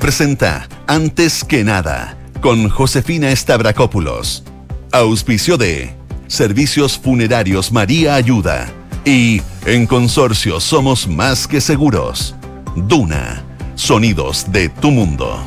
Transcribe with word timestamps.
Presenta 0.00 0.66
Antes 0.86 1.44
que 1.44 1.64
nada 1.64 2.16
con 2.40 2.70
Josefina 2.70 3.30
Stavrakopoulos. 3.36 4.42
Auspicio 4.90 5.58
de 5.58 5.94
Servicios 6.28 6.98
Funerarios 6.98 7.70
María 7.70 8.14
Ayuda 8.14 8.72
y 9.04 9.42
En 9.66 9.86
Consorcio 9.86 10.60
Somos 10.60 11.06
Más 11.06 11.46
que 11.46 11.60
Seguros. 11.60 12.34
Duna. 12.74 13.44
Sonidos 13.74 14.50
de 14.50 14.70
tu 14.70 14.90
mundo. 14.90 15.44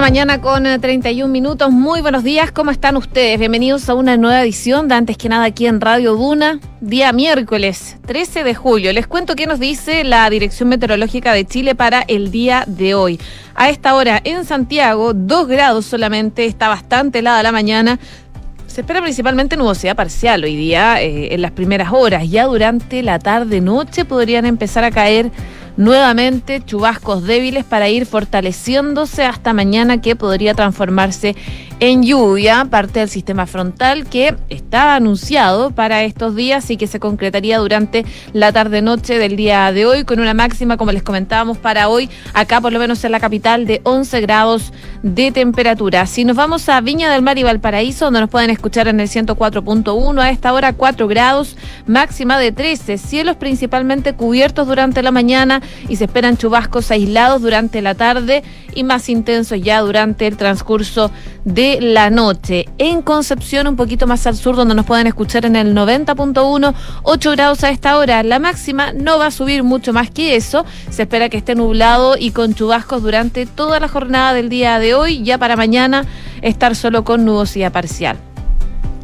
Mañana 0.00 0.40
con 0.40 0.62
31 0.62 1.30
minutos. 1.32 1.70
Muy 1.72 2.00
buenos 2.00 2.22
días, 2.22 2.52
¿cómo 2.52 2.70
están 2.70 2.96
ustedes? 2.96 3.38
Bienvenidos 3.38 3.88
a 3.88 3.94
una 3.94 4.16
nueva 4.16 4.42
edición 4.42 4.86
de 4.86 4.94
Antes 4.94 5.16
que 5.16 5.28
nada 5.28 5.44
aquí 5.44 5.66
en 5.66 5.80
Radio 5.80 6.14
Duna, 6.14 6.60
día 6.80 7.12
miércoles 7.12 7.96
13 8.06 8.44
de 8.44 8.54
julio. 8.54 8.92
Les 8.92 9.08
cuento 9.08 9.34
qué 9.34 9.46
nos 9.46 9.58
dice 9.58 10.04
la 10.04 10.30
Dirección 10.30 10.68
Meteorológica 10.68 11.32
de 11.32 11.44
Chile 11.44 11.74
para 11.74 12.02
el 12.02 12.30
día 12.30 12.62
de 12.68 12.94
hoy. 12.94 13.18
A 13.56 13.70
esta 13.70 13.96
hora 13.96 14.20
en 14.22 14.44
Santiago, 14.44 15.14
2 15.14 15.48
grados 15.48 15.86
solamente, 15.86 16.44
está 16.44 16.68
bastante 16.68 17.18
helada 17.18 17.42
la 17.42 17.52
mañana. 17.52 17.98
Se 18.68 18.82
espera 18.82 19.02
principalmente 19.02 19.56
nubosidad 19.56 19.96
parcial 19.96 20.44
hoy 20.44 20.54
día 20.54 21.02
eh, 21.02 21.34
en 21.34 21.42
las 21.42 21.50
primeras 21.50 21.92
horas. 21.92 22.28
Ya 22.30 22.44
durante 22.44 23.02
la 23.02 23.18
tarde-noche 23.18 24.04
podrían 24.04 24.46
empezar 24.46 24.84
a 24.84 24.92
caer 24.92 25.32
nuevamente 25.78 26.60
chubascos 26.62 27.22
débiles 27.22 27.64
para 27.64 27.88
ir 27.88 28.04
fortaleciéndose 28.04 29.24
hasta 29.24 29.54
mañana 29.54 30.00
que 30.02 30.16
podría 30.16 30.52
transformarse 30.52 31.36
en 31.80 32.02
lluvia, 32.02 32.66
parte 32.68 32.98
del 32.98 33.08
sistema 33.08 33.46
frontal 33.46 34.04
que 34.06 34.34
está 34.48 34.96
anunciado 34.96 35.70
para 35.70 36.02
estos 36.02 36.34
días 36.34 36.68
y 36.70 36.76
que 36.76 36.88
se 36.88 36.98
concretaría 36.98 37.58
durante 37.58 38.04
la 38.32 38.52
tarde-noche 38.52 39.18
del 39.18 39.36
día 39.36 39.70
de 39.70 39.86
hoy, 39.86 40.02
con 40.02 40.18
una 40.18 40.34
máxima, 40.34 40.76
como 40.76 40.90
les 40.90 41.04
comentábamos, 41.04 41.56
para 41.58 41.88
hoy, 41.88 42.10
acá 42.34 42.60
por 42.60 42.72
lo 42.72 42.80
menos 42.80 43.04
en 43.04 43.12
la 43.12 43.20
capital, 43.20 43.64
de 43.64 43.80
11 43.84 44.20
grados 44.20 44.72
de 45.04 45.30
temperatura. 45.30 46.06
Si 46.06 46.24
nos 46.24 46.36
vamos 46.36 46.68
a 46.68 46.80
Viña 46.80 47.12
del 47.12 47.22
Mar 47.22 47.38
y 47.38 47.44
Valparaíso, 47.44 48.06
donde 48.06 48.20
nos 48.20 48.30
pueden 48.30 48.50
escuchar 48.50 48.88
en 48.88 48.98
el 48.98 49.08
104.1, 49.08 50.20
a 50.20 50.30
esta 50.30 50.52
hora 50.52 50.72
4 50.72 51.06
grados, 51.06 51.56
máxima 51.86 52.38
de 52.40 52.50
13, 52.50 52.98
cielos 52.98 53.36
principalmente 53.36 54.14
cubiertos 54.14 54.66
durante 54.66 55.00
la 55.04 55.12
mañana 55.12 55.62
y 55.88 55.96
se 55.96 56.04
esperan 56.04 56.36
chubascos 56.36 56.90
aislados 56.90 57.42
durante 57.42 57.82
la 57.82 57.94
tarde 57.94 58.42
y 58.74 58.84
más 58.84 59.08
intensos 59.08 59.60
ya 59.60 59.80
durante 59.80 60.26
el 60.26 60.36
transcurso 60.36 61.10
de 61.44 61.80
la 61.80 62.10
noche. 62.10 62.66
En 62.78 63.02
Concepción, 63.02 63.66
un 63.66 63.76
poquito 63.76 64.06
más 64.06 64.26
al 64.26 64.36
sur, 64.36 64.56
donde 64.56 64.74
nos 64.74 64.86
pueden 64.86 65.06
escuchar 65.06 65.44
en 65.46 65.56
el 65.56 65.74
90.1, 65.74 66.74
8 67.02 67.30
grados 67.32 67.64
a 67.64 67.70
esta 67.70 67.96
hora. 67.96 68.22
La 68.22 68.38
máxima 68.38 68.92
no 68.92 69.18
va 69.18 69.26
a 69.26 69.30
subir 69.30 69.62
mucho 69.62 69.92
más 69.92 70.10
que 70.10 70.36
eso. 70.36 70.64
Se 70.90 71.02
espera 71.02 71.28
que 71.28 71.38
esté 71.38 71.54
nublado 71.54 72.16
y 72.18 72.30
con 72.30 72.54
chubascos 72.54 73.02
durante 73.02 73.46
toda 73.46 73.80
la 73.80 73.88
jornada 73.88 74.34
del 74.34 74.48
día 74.48 74.78
de 74.78 74.94
hoy. 74.94 75.22
Ya 75.22 75.38
para 75.38 75.56
mañana 75.56 76.04
estar 76.42 76.76
solo 76.76 77.04
con 77.04 77.24
nubosidad 77.24 77.72
parcial. 77.72 78.27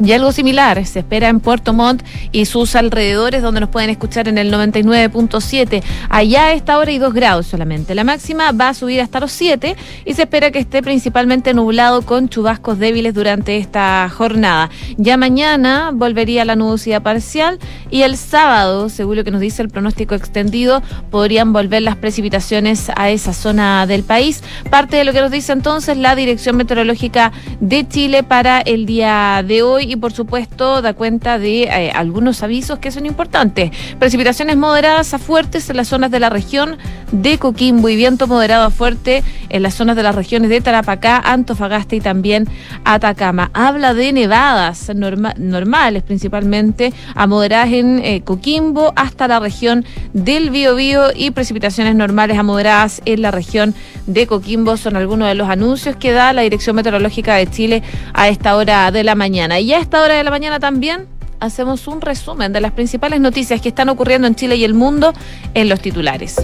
Y 0.03 0.13
algo 0.13 0.33
similar 0.33 0.85
se 0.87 1.01
espera 1.01 1.29
en 1.29 1.41
Puerto 1.41 1.73
Montt 1.73 2.03
y 2.33 2.47
sus 2.47 2.75
alrededores, 2.75 3.43
donde 3.43 3.61
nos 3.61 3.69
pueden 3.69 3.91
escuchar 3.91 4.29
en 4.29 4.39
el 4.39 4.53
99.7. 4.53 5.83
Allá 6.09 6.47
a 6.47 6.53
esta 6.53 6.79
hora 6.79 6.91
y 6.91 6.99
2 6.99 7.15
grados 7.15 7.47
solamente. 7.47 7.95
La 7.95 8.03
máxima 8.03 8.53
va 8.53 8.71
a 8.71 8.75
subir 8.75 9.01
hasta 9.01 9.21
los 9.21 9.31
7 9.33 9.77
y 10.05 10.15
se 10.15 10.23
espera 10.23 10.51
que 10.51 10.59
esté 10.59 10.83
principalmente 10.83 11.55
nublado 11.55 12.03
con 12.03 12.29
chubascos 12.29 12.79
débiles 12.79 13.15
durante 13.15 13.57
esta 13.57 14.09
jornada. 14.09 14.71
Ya 14.97 15.17
mañana 15.17 15.91
volvería 15.93 16.45
la 16.45 16.57
nubosidad 16.57 17.03
parcial 17.03 17.59
y 17.91 18.03
el 18.03 18.17
sábado, 18.17 18.89
según 18.89 19.17
lo 19.17 19.25
que 19.25 19.31
nos 19.31 19.41
dice 19.41 19.63
el 19.63 19.69
pronóstico 19.69 20.15
extendido, 20.15 20.83
podrían 21.11 21.53
volver 21.53 21.83
las 21.83 21.97
precipitaciones 21.97 22.91
a 22.97 23.11
esa 23.11 23.33
zona 23.33 23.87
del 23.87 24.03
país. 24.03 24.43
Parte 24.71 24.97
de 24.97 25.05
lo 25.05 25.13
que 25.13 25.21
nos 25.21 25.31
dice 25.31 25.53
entonces 25.53 25.97
la 25.97 26.17
Dirección 26.17 26.57
Meteorológica 26.57 27.33
de 27.61 27.87
Chile 27.87 28.23
para 28.23 28.61
el 28.61 28.87
día 28.87 29.45
de 29.47 29.63
hoy 29.63 29.84
y 29.91 29.97
por 29.97 30.13
supuesto 30.13 30.83
da 30.83 30.95
cuenta 30.95 31.39
de 31.39 31.65
eh, 31.65 31.93
algunos 31.95 32.43
avisos 32.43 32.79
que 32.79 32.91
son 32.91 33.07
importantes. 33.07 33.71
Precipitaciones 33.99 34.57
moderadas 34.57 35.15
a 35.15 35.19
fuertes 35.19 35.69
en 35.71 35.77
las 35.77 35.89
zonas 35.89 36.11
de 36.11 36.21
la 36.21 36.31
región 36.31 36.79
de 37.13 37.39
Coquimbo 37.39 37.89
y 37.89 37.97
viento 37.97 38.27
moderado 38.27 38.65
a 38.65 38.71
fuerte 38.71 39.23
en 39.49 39.63
las 39.63 39.75
zonas 39.75 39.97
de 39.97 40.03
las 40.03 40.15
regiones 40.15 40.51
de 40.51 40.61
Tarapacá, 40.61 41.19
Antofagasta 41.19 41.97
y 41.97 42.01
también 42.01 42.49
Atacama. 42.85 43.51
Habla 43.55 43.95
de 43.95 44.13
nevadas 44.13 44.91
normales 44.95 46.03
principalmente 46.03 46.93
a 47.15 47.27
moderadas 47.27 47.73
en 47.73 48.01
eh, 48.01 48.23
Coquimbo 48.23 48.93
hasta 48.97 49.29
la 49.29 49.41
región 49.41 49.85
del 50.13 50.51
Biobío 50.51 51.11
y 51.15 51.31
precipitaciones 51.31 51.95
normales 51.95 52.39
a 52.39 52.43
moderadas 52.43 53.03
en 53.05 53.23
la 53.23 53.31
región 53.31 53.75
de 54.07 54.27
Coquimbo 54.27 54.77
son 54.77 54.97
algunos 54.97 55.29
de 55.29 55.35
los 55.35 55.49
anuncios 55.49 55.97
que 55.97 56.13
da 56.13 56.33
la 56.33 56.43
Dirección 56.43 56.77
Meteorológica 56.77 57.37
de 57.37 57.47
Chile 57.47 57.83
a 58.13 58.29
esta 58.29 58.57
hora 58.57 58.91
de 58.91 59.05
la 59.05 59.15
mañana. 59.15 59.61
Y 59.61 59.73
a 59.75 59.81
esta 59.81 60.03
hora 60.03 60.15
de 60.15 60.25
la 60.25 60.31
mañana 60.31 60.61
también 60.61 61.09
hacemos 61.41 61.87
un 61.89 62.01
resumen 62.01 62.53
de 62.53 62.61
las 62.61 62.73
principales 62.73 63.21
noticias 63.21 63.61
que 63.61 63.69
están 63.69 63.89
ocurriendo 63.89 64.27
en 64.27 64.35
Chile 64.35 64.57
y 64.57 64.65
el 64.65 64.75
mundo 64.75 65.13
en 65.55 65.69
los 65.69 65.81
titulares. 65.81 66.37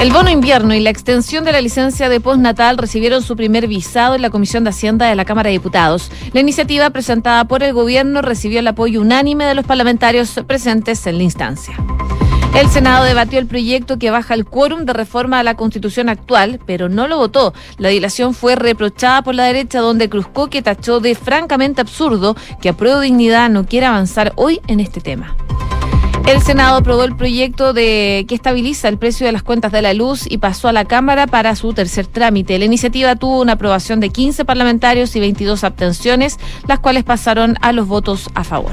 El 0.00 0.12
bono 0.12 0.28
invierno 0.28 0.74
y 0.74 0.80
la 0.80 0.90
extensión 0.90 1.44
de 1.44 1.52
la 1.52 1.60
licencia 1.60 2.08
de 2.08 2.20
postnatal 2.20 2.76
recibieron 2.76 3.22
su 3.22 3.34
primer 3.34 3.66
visado 3.66 4.14
en 4.14 4.22
la 4.22 4.30
Comisión 4.30 4.62
de 4.64 4.70
Hacienda 4.70 5.08
de 5.08 5.14
la 5.14 5.24
Cámara 5.24 5.48
de 5.48 5.52
Diputados. 5.52 6.10
La 6.32 6.40
iniciativa 6.40 6.90
presentada 6.90 7.46
por 7.46 7.62
el 7.62 7.72
gobierno 7.72 8.20
recibió 8.22 8.58
el 8.58 8.66
apoyo 8.66 9.00
unánime 9.00 9.46
de 9.46 9.54
los 9.54 9.64
parlamentarios 9.64 10.38
presentes 10.46 11.06
en 11.06 11.16
la 11.16 11.22
instancia. 11.24 11.76
El 12.54 12.70
Senado 12.70 13.04
debatió 13.04 13.38
el 13.38 13.46
proyecto 13.46 13.98
que 13.98 14.10
baja 14.10 14.34
el 14.34 14.46
quórum 14.46 14.84
de 14.84 14.92
reforma 14.92 15.38
a 15.38 15.42
la 15.42 15.56
Constitución 15.56 16.08
actual, 16.08 16.60
pero 16.66 16.88
no 16.88 17.06
lo 17.06 17.18
votó. 17.18 17.52
La 17.78 17.90
dilación 17.90 18.32
fue 18.34 18.56
reprochada 18.56 19.22
por 19.22 19.34
la 19.34 19.44
derecha, 19.44 19.80
donde 19.80 20.08
que 20.50 20.62
tachó 20.62 21.00
de 21.00 21.14
francamente 21.14 21.80
absurdo 21.80 22.36
que 22.60 22.70
Apruebo 22.70 23.00
Dignidad 23.00 23.50
no 23.50 23.66
quiera 23.66 23.88
avanzar 23.88 24.32
hoy 24.36 24.60
en 24.66 24.80
este 24.80 25.00
tema. 25.00 25.36
El 26.26 26.42
Senado 26.42 26.78
aprobó 26.78 27.04
el 27.04 27.14
proyecto 27.14 27.72
de 27.72 28.24
que 28.28 28.34
estabiliza 28.34 28.88
el 28.88 28.98
precio 28.98 29.26
de 29.26 29.32
las 29.32 29.44
cuentas 29.44 29.70
de 29.70 29.80
la 29.80 29.94
luz 29.94 30.26
y 30.28 30.38
pasó 30.38 30.66
a 30.66 30.72
la 30.72 30.84
Cámara 30.84 31.28
para 31.28 31.54
su 31.54 31.72
tercer 31.72 32.08
trámite. 32.08 32.58
La 32.58 32.64
iniciativa 32.64 33.14
tuvo 33.14 33.40
una 33.40 33.52
aprobación 33.52 34.00
de 34.00 34.10
15 34.10 34.44
parlamentarios 34.44 35.14
y 35.14 35.20
22 35.20 35.62
abstenciones, 35.62 36.38
las 36.66 36.80
cuales 36.80 37.04
pasaron 37.04 37.56
a 37.60 37.72
los 37.72 37.86
votos 37.86 38.28
a 38.34 38.42
favor. 38.42 38.72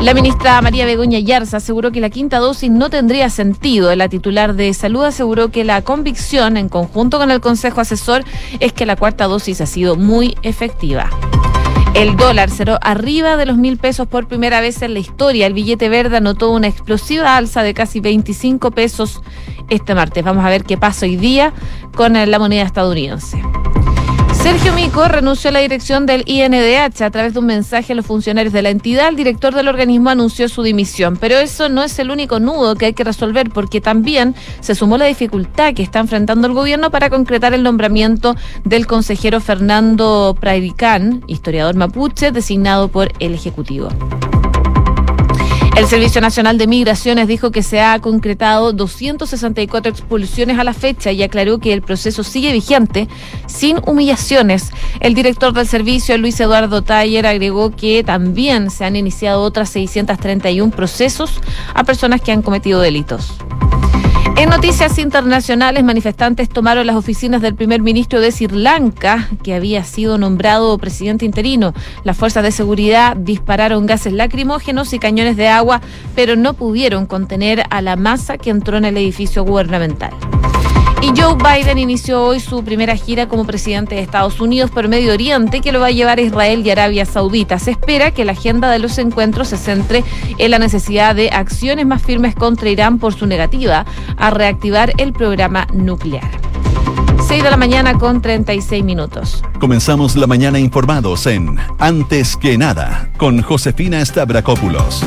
La 0.00 0.14
ministra 0.14 0.62
María 0.62 0.86
Begoña 0.86 1.18
Yarza 1.18 1.56
aseguró 1.56 1.90
que 1.90 2.00
la 2.00 2.08
quinta 2.08 2.38
dosis 2.38 2.70
no 2.70 2.88
tendría 2.88 3.30
sentido. 3.30 3.94
La 3.96 4.08
titular 4.08 4.54
de 4.54 4.72
salud 4.72 5.02
aseguró 5.02 5.50
que 5.50 5.64
la 5.64 5.82
convicción, 5.82 6.56
en 6.56 6.68
conjunto 6.68 7.18
con 7.18 7.32
el 7.32 7.40
Consejo 7.40 7.80
Asesor, 7.80 8.22
es 8.60 8.72
que 8.72 8.86
la 8.86 8.94
cuarta 8.94 9.26
dosis 9.26 9.60
ha 9.60 9.66
sido 9.66 9.96
muy 9.96 10.36
efectiva. 10.42 11.10
El 11.94 12.16
dólar 12.16 12.48
cerró 12.48 12.78
arriba 12.80 13.36
de 13.36 13.46
los 13.46 13.56
mil 13.56 13.76
pesos 13.76 14.06
por 14.06 14.28
primera 14.28 14.60
vez 14.60 14.82
en 14.82 14.94
la 14.94 15.00
historia. 15.00 15.48
El 15.48 15.52
billete 15.52 15.88
verde 15.88 16.18
anotó 16.18 16.52
una 16.52 16.68
explosiva 16.68 17.36
alza 17.36 17.64
de 17.64 17.74
casi 17.74 17.98
25 17.98 18.70
pesos 18.70 19.20
este 19.68 19.96
martes. 19.96 20.22
Vamos 20.22 20.44
a 20.44 20.48
ver 20.48 20.62
qué 20.62 20.78
pasa 20.78 21.06
hoy 21.06 21.16
día 21.16 21.52
con 21.96 22.12
la 22.12 22.38
moneda 22.38 22.62
estadounidense. 22.62 23.42
Sergio 24.42 24.72
Mico 24.72 25.06
renunció 25.08 25.50
a 25.50 25.52
la 25.52 25.58
dirección 25.58 26.06
del 26.06 26.22
INDH 26.26 27.02
a 27.02 27.10
través 27.10 27.34
de 27.34 27.40
un 27.40 27.46
mensaje 27.46 27.92
a 27.92 27.96
los 27.96 28.06
funcionarios 28.06 28.52
de 28.52 28.62
la 28.62 28.70
entidad. 28.70 29.08
El 29.08 29.16
director 29.16 29.54
del 29.54 29.68
organismo 29.68 30.10
anunció 30.10 30.48
su 30.48 30.62
dimisión, 30.62 31.16
pero 31.16 31.36
eso 31.38 31.68
no 31.68 31.82
es 31.82 31.98
el 31.98 32.10
único 32.10 32.38
nudo 32.38 32.76
que 32.76 32.86
hay 32.86 32.92
que 32.92 33.04
resolver 33.04 33.50
porque 33.50 33.80
también 33.80 34.34
se 34.60 34.74
sumó 34.74 34.96
la 34.96 35.06
dificultad 35.06 35.74
que 35.74 35.82
está 35.82 35.98
enfrentando 35.98 36.46
el 36.46 36.54
gobierno 36.54 36.90
para 36.90 37.10
concretar 37.10 37.52
el 37.52 37.64
nombramiento 37.64 38.36
del 38.64 38.86
consejero 38.86 39.40
Fernando 39.40 40.36
Prairicán, 40.40 41.24
historiador 41.26 41.74
mapuche, 41.74 42.30
designado 42.30 42.88
por 42.88 43.12
el 43.18 43.34
Ejecutivo. 43.34 43.88
El 45.78 45.86
Servicio 45.86 46.20
Nacional 46.20 46.58
de 46.58 46.66
Migraciones 46.66 47.28
dijo 47.28 47.52
que 47.52 47.62
se 47.62 47.80
ha 47.80 48.00
concretado 48.00 48.72
264 48.72 49.92
expulsiones 49.92 50.58
a 50.58 50.64
la 50.64 50.74
fecha 50.74 51.12
y 51.12 51.22
aclaró 51.22 51.58
que 51.58 51.72
el 51.72 51.82
proceso 51.82 52.24
sigue 52.24 52.50
vigente 52.50 53.06
sin 53.46 53.78
humillaciones. 53.86 54.72
El 54.98 55.14
director 55.14 55.52
del 55.52 55.68
servicio, 55.68 56.18
Luis 56.18 56.40
Eduardo 56.40 56.82
Taller, 56.82 57.28
agregó 57.28 57.70
que 57.70 58.02
también 58.02 58.72
se 58.72 58.86
han 58.86 58.96
iniciado 58.96 59.42
otras 59.42 59.68
631 59.68 60.72
procesos 60.72 61.40
a 61.74 61.84
personas 61.84 62.22
que 62.22 62.32
han 62.32 62.42
cometido 62.42 62.80
delitos. 62.80 63.38
En 64.38 64.50
noticias 64.50 65.00
internacionales, 65.00 65.82
manifestantes 65.82 66.48
tomaron 66.48 66.86
las 66.86 66.94
oficinas 66.94 67.42
del 67.42 67.56
primer 67.56 67.82
ministro 67.82 68.20
de 68.20 68.30
Sri 68.30 68.46
Lanka, 68.46 69.28
que 69.42 69.52
había 69.52 69.82
sido 69.82 70.16
nombrado 70.16 70.78
presidente 70.78 71.24
interino. 71.24 71.74
Las 72.04 72.16
fuerzas 72.16 72.44
de 72.44 72.52
seguridad 72.52 73.16
dispararon 73.16 73.86
gases 73.86 74.12
lacrimógenos 74.12 74.92
y 74.92 75.00
cañones 75.00 75.36
de 75.36 75.48
agua, 75.48 75.80
pero 76.14 76.36
no 76.36 76.54
pudieron 76.54 77.06
contener 77.06 77.64
a 77.68 77.82
la 77.82 77.96
masa 77.96 78.38
que 78.38 78.50
entró 78.50 78.76
en 78.76 78.84
el 78.84 78.96
edificio 78.96 79.42
gubernamental. 79.42 80.12
Y 81.08 81.18
Joe 81.18 81.36
Biden 81.36 81.78
inició 81.78 82.22
hoy 82.22 82.38
su 82.38 82.62
primera 82.62 82.94
gira 82.94 83.28
como 83.28 83.46
presidente 83.46 83.94
de 83.94 84.02
Estados 84.02 84.40
Unidos 84.40 84.70
por 84.70 84.88
Medio 84.88 85.14
Oriente, 85.14 85.62
que 85.62 85.72
lo 85.72 85.80
va 85.80 85.86
a 85.86 85.90
llevar 85.90 86.18
a 86.18 86.20
Israel 86.22 86.62
y 86.66 86.70
Arabia 86.70 87.06
Saudita. 87.06 87.58
Se 87.58 87.70
espera 87.70 88.10
que 88.10 88.26
la 88.26 88.32
agenda 88.32 88.70
de 88.70 88.78
los 88.78 88.98
encuentros 88.98 89.48
se 89.48 89.56
centre 89.56 90.04
en 90.36 90.50
la 90.50 90.58
necesidad 90.58 91.14
de 91.14 91.30
acciones 91.30 91.86
más 91.86 92.02
firmes 92.02 92.34
contra 92.34 92.68
Irán 92.68 92.98
por 92.98 93.14
su 93.14 93.26
negativa 93.26 93.86
a 94.18 94.30
reactivar 94.30 94.92
el 94.98 95.14
programa 95.14 95.66
nuclear. 95.72 96.28
6 97.26 97.42
de 97.42 97.50
la 97.50 97.56
mañana 97.56 97.94
con 97.94 98.20
36 98.20 98.84
minutos. 98.84 99.42
Comenzamos 99.60 100.14
la 100.14 100.26
mañana 100.26 100.58
informados 100.58 101.26
en 101.26 101.56
Antes 101.78 102.36
que 102.36 102.58
nada 102.58 103.10
con 103.16 103.40
Josefina 103.40 104.04
Stavrakopoulos. 104.04 105.04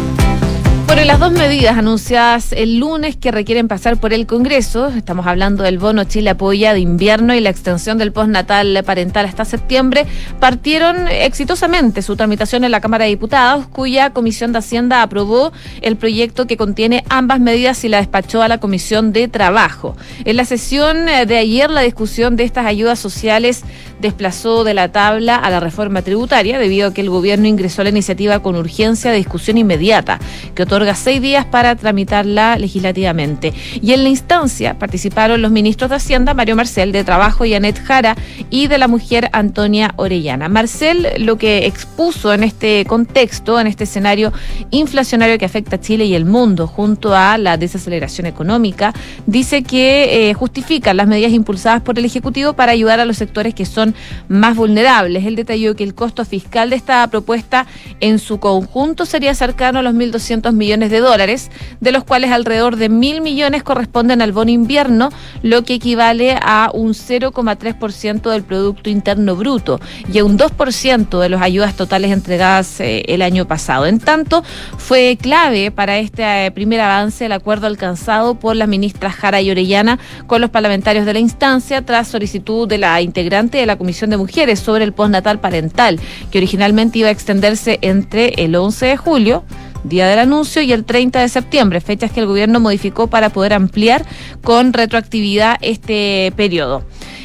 Bueno, 0.92 1.06
las 1.06 1.22
dos 1.22 1.32
medidas 1.32 1.78
anunciadas 1.78 2.52
el 2.52 2.78
lunes 2.78 3.16
que 3.16 3.32
requieren 3.32 3.70
pasar 3.70 3.98
por 3.98 4.12
el 4.12 4.28
Congreso, 4.28 4.90
estamos 4.90 5.26
hablando 5.26 5.64
del 5.64 5.78
bono 5.78 6.04
Chile 6.04 6.32
Apoya 6.32 6.74
de 6.74 6.82
invierno 6.82 7.34
y 7.34 7.40
la 7.40 7.50
extensión 7.50 7.98
del 7.98 8.12
postnatal 8.12 8.84
parental 8.86 9.26
hasta 9.26 9.46
septiembre, 9.46 10.06
partieron 10.42 11.08
exitosamente 11.08 12.02
su 12.02 12.18
tramitación 12.18 12.66
en 12.66 12.72
la 12.72 12.82
Cámara 12.82 13.06
de 13.06 13.12
Diputados, 13.12 13.68
cuya 13.68 14.10
Comisión 14.10 14.52
de 14.52 14.60
Hacienda 14.60 15.02
aprobó 15.02 15.54
el 15.80 15.96
proyecto 15.96 16.46
que 16.46 16.58
contiene 16.58 17.06
ambas 17.08 17.40
medidas 17.40 17.86
y 17.86 17.88
la 17.88 18.00
despachó 18.00 18.42
a 18.42 18.50
la 18.50 18.58
Comisión 18.58 19.14
de 19.14 19.30
Trabajo. 19.30 19.96
En 20.26 20.36
la 20.36 20.44
sesión 20.44 21.06
de 21.06 21.38
ayer, 21.38 21.70
la 21.70 21.82
discusión 21.84 22.36
de 22.36 22.44
estas 22.44 22.66
ayudas 22.66 23.00
sociales 23.00 23.64
desplazó 24.02 24.66
de 24.66 24.74
la 24.74 24.92
tabla 24.92 25.36
a 25.38 25.50
la 25.50 25.60
reforma 25.62 26.02
tributaria 26.02 26.60
debido 26.60 26.90
a 26.90 26.94
que 26.94 27.02
el 27.02 27.10
gobierno 27.10 27.48
ingresó 27.48 27.84
la 27.84 27.92
iniciativa 27.92 28.42
con 28.42 28.56
urgencia 28.56 29.12
de 29.12 29.18
discusión 29.18 29.58
inmediata, 29.58 30.20
que 30.54 30.64
otorga 30.64 30.81
seis 30.96 31.22
días 31.22 31.46
para 31.46 31.76
tramitarla 31.76 32.58
legislativamente. 32.58 33.54
Y 33.82 33.94
en 33.94 34.04
la 34.04 34.10
instancia 34.10 34.78
participaron 34.78 35.42
los 35.42 35.52
ministros 35.52 35.90
de 35.90 35.98
Hacienda, 35.98 36.34
Mario 36.34 36.56
Marcel, 36.56 36.92
de 36.92 37.04
Trabajo, 37.04 37.46
y 37.46 37.54
Anet 37.54 37.82
Jara, 37.84 38.16
y 38.50 38.68
de 38.68 38.78
la 38.78 38.88
mujer 38.88 39.30
Antonia 39.34 39.94
Orellana. 39.96 40.50
Marcel 40.50 41.08
lo 41.20 41.38
que 41.38 41.66
expuso 41.66 42.34
en 42.34 42.44
este 42.44 42.86
contexto, 42.86 43.60
en 43.60 43.68
este 43.68 43.86
escenario 43.86 44.34
inflacionario 44.72 45.38
que 45.38 45.46
afecta 45.46 45.78
a 45.78 45.80
Chile 45.80 46.06
y 46.06 46.16
el 46.16 46.26
mundo, 46.26 46.68
junto 46.68 47.16
a 47.16 47.38
la 47.38 47.58
desaceleración 47.58 48.28
económica, 48.28 48.94
dice 49.26 49.64
que 49.64 50.30
eh, 50.30 50.34
justifican 50.34 50.98
las 50.98 51.08
medidas 51.08 51.32
impulsadas 51.32 51.82
por 51.82 51.98
el 51.98 52.06
Ejecutivo 52.06 52.54
para 52.54 52.72
ayudar 52.72 53.00
a 53.00 53.06
los 53.06 53.18
sectores 53.18 53.54
que 53.54 53.66
son 53.66 53.96
más 54.28 54.56
vulnerables. 54.56 55.26
Él 55.26 55.36
detalló 55.36 55.76
que 55.76 55.84
el 55.84 55.96
costo 55.96 56.26
fiscal 56.26 56.70
de 56.70 56.76
esta 56.76 57.08
propuesta 57.08 57.68
en 58.00 58.20
su 58.20 58.40
conjunto 58.40 59.06
sería 59.06 59.34
cercano 59.34 59.80
a 59.80 59.82
los 59.82 59.94
1.200 59.94 60.54
millones 60.62 60.92
de 60.92 61.00
dólares, 61.00 61.50
de 61.80 61.92
los 61.92 62.04
cuales 62.04 62.32
alrededor 62.32 62.76
de 62.76 62.88
mil 62.88 63.22
millones 63.22 63.64
corresponden 63.64 64.22
al 64.22 64.32
bono 64.32 64.52
invierno, 64.52 65.10
lo 65.42 65.64
que 65.64 65.74
equivale 65.74 66.38
a 66.40 66.70
un 66.72 66.94
0,3% 66.94 68.30
del 68.30 68.44
Producto 68.44 68.92
Interno 68.92 69.36
Bruto 69.36 69.80
y 70.14 70.20
a 70.20 70.24
un 70.24 70.38
2% 70.38 71.20
de 71.20 71.30
las 71.30 71.42
ayudas 71.42 71.76
totales 71.76 72.12
entregadas 72.12 72.80
eh, 72.80 73.04
el 73.08 73.24
año 73.24 73.48
pasado. 73.48 73.88
En 73.88 74.00
tanto, 74.00 74.44
fue 74.78 75.18
clave 75.20 75.72
para 75.72 75.98
este 75.98 76.46
eh, 76.46 76.52
primer 76.52 76.80
avance 76.80 77.26
el 77.26 77.32
acuerdo 77.32 77.66
alcanzado 77.66 78.36
por 78.36 78.56
la 78.56 78.68
ministra 78.68 79.10
Jara 79.10 79.42
y 79.42 79.50
Orellana 79.50 79.98
con 80.28 80.42
los 80.42 80.52
parlamentarios 80.52 81.08
de 81.08 81.14
la 81.14 81.20
instancia 81.20 81.82
tras 81.84 82.08
solicitud 82.08 82.68
de 82.68 82.78
la 82.78 83.02
integrante 83.02 83.58
de 83.58 83.66
la 83.66 83.78
Comisión 83.78 84.12
de 84.12 84.18
Mujeres 84.18 84.60
sobre 84.60 84.84
el 84.84 84.94
postnatal 84.94 85.40
parental, 85.40 86.00
que 86.30 86.38
originalmente 86.38 87.00
iba 87.00 87.08
a 87.08 87.12
extenderse 87.12 87.80
entre 87.82 88.30
el 88.44 88.56
11 88.56 88.86
de 88.86 88.98
julio 88.98 89.44
día 89.84 90.08
del 90.08 90.20
anuncio, 90.20 90.62
y 90.62 90.72
el 90.74 90.86
30 90.86 91.20
de 91.20 91.30
septiembre, 91.30 91.82
fechas 91.82 92.12
que 92.12 92.20
el 92.20 92.28
gobierno 92.28 92.60
modificó 92.60 93.08
para 93.08 93.30
poder 93.30 93.54
ampliar 93.54 94.06
con 94.44 94.74
retroactividad 94.74 95.58
este 95.62 96.34
periodo. 96.36 96.84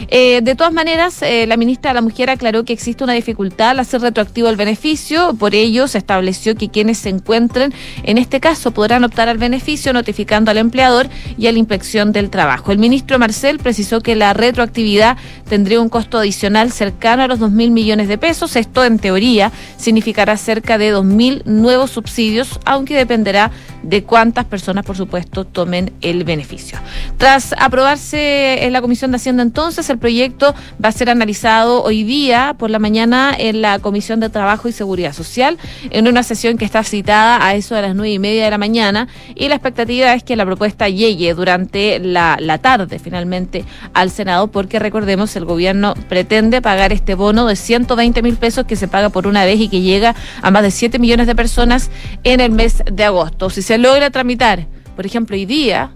Eh, 0.08 0.40
de 0.42 0.54
todas 0.54 0.72
maneras, 0.72 1.22
eh, 1.22 1.46
la 1.46 1.56
ministra 1.56 1.90
de 1.90 1.94
la 1.94 2.02
Mujer 2.02 2.30
aclaró 2.30 2.64
que 2.64 2.72
existe 2.72 3.02
una 3.02 3.14
dificultad 3.14 3.70
al 3.70 3.80
hacer 3.80 4.02
retroactivo 4.02 4.48
el 4.48 4.56
beneficio, 4.56 5.34
por 5.34 5.54
ello 5.54 5.88
se 5.88 5.98
estableció 5.98 6.54
que 6.54 6.68
quienes 6.68 6.98
se 6.98 7.08
encuentren 7.08 7.72
en 8.02 8.18
este 8.18 8.40
caso 8.40 8.70
podrán 8.70 9.04
optar 9.04 9.28
al 9.28 9.38
beneficio 9.38 9.92
notificando 9.92 10.50
al 10.50 10.58
empleador 10.58 11.08
y 11.38 11.46
a 11.46 11.52
la 11.52 11.58
inspección 11.58 12.12
del 12.12 12.30
trabajo. 12.30 12.72
El 12.72 12.78
ministro 12.78 13.18
Marcel 13.18 13.58
precisó 13.58 14.00
que 14.00 14.16
la 14.16 14.32
retroactividad 14.32 15.16
tendría 15.48 15.80
un 15.80 15.88
costo 15.88 16.18
adicional 16.18 16.72
cercano 16.72 17.22
a 17.22 17.26
los 17.26 17.38
2 17.38 17.50
mil 17.50 17.70
millones 17.70 18.08
de 18.08 18.18
pesos. 18.18 18.56
Esto, 18.56 18.84
en 18.84 18.98
teoría, 18.98 19.52
significará 19.76 20.36
cerca 20.36 20.78
de 20.78 20.90
2 20.90 21.04
mil 21.04 21.42
nuevos 21.44 21.90
subsidios, 21.90 22.45
aunque 22.64 22.96
dependerá 22.96 23.50
de 23.82 24.02
cuántas 24.02 24.44
personas, 24.44 24.84
por 24.84 24.96
supuesto, 24.96 25.44
tomen 25.44 25.92
el 26.00 26.24
beneficio. 26.24 26.78
Tras 27.18 27.54
aprobarse 27.58 28.64
en 28.64 28.72
la 28.72 28.80
Comisión 28.80 29.10
de 29.12 29.16
Hacienda 29.16 29.42
entonces, 29.42 29.88
el 29.90 29.98
proyecto 29.98 30.54
va 30.82 30.88
a 30.88 30.92
ser 30.92 31.10
analizado 31.10 31.82
hoy 31.82 32.02
día 32.02 32.56
por 32.58 32.70
la 32.70 32.78
mañana 32.78 33.34
en 33.38 33.62
la 33.62 33.78
Comisión 33.78 34.20
de 34.20 34.28
Trabajo 34.28 34.68
y 34.68 34.72
Seguridad 34.72 35.12
Social, 35.12 35.58
en 35.90 36.08
una 36.08 36.22
sesión 36.22 36.58
que 36.58 36.64
está 36.64 36.82
citada 36.82 37.46
a 37.46 37.54
eso 37.54 37.74
de 37.74 37.82
las 37.82 37.94
nueve 37.94 38.10
y 38.10 38.18
media 38.18 38.44
de 38.44 38.50
la 38.50 38.58
mañana, 38.58 39.08
y 39.34 39.48
la 39.48 39.54
expectativa 39.54 40.12
es 40.14 40.24
que 40.24 40.36
la 40.36 40.44
propuesta 40.44 40.88
llegue 40.88 41.34
durante 41.34 41.98
la, 41.98 42.36
tarde 42.62 42.98
finalmente 42.98 43.64
al 43.92 44.10
Senado, 44.10 44.48
porque 44.48 44.78
recordemos, 44.78 45.36
el 45.36 45.44
gobierno 45.44 45.94
pretende 46.08 46.62
pagar 46.62 46.92
este 46.92 47.14
bono 47.14 47.46
de 47.46 47.54
120 47.54 48.22
mil 48.22 48.36
pesos 48.36 48.64
que 48.64 48.76
se 48.76 48.88
paga 48.88 49.10
por 49.10 49.26
una 49.26 49.44
vez 49.44 49.60
y 49.60 49.68
que 49.68 49.82
llega 49.82 50.14
a 50.42 50.50
más 50.50 50.62
de 50.62 50.70
7 50.70 50.98
millones 50.98 51.26
de 51.26 51.34
personas 51.34 51.90
en 52.24 52.35
el 52.40 52.52
mes 52.52 52.82
de 52.90 53.04
agosto. 53.04 53.50
Si 53.50 53.62
se 53.62 53.78
logra 53.78 54.10
tramitar, 54.10 54.66
por 54.94 55.06
ejemplo, 55.06 55.36
hoy 55.36 55.46
día, 55.46 55.90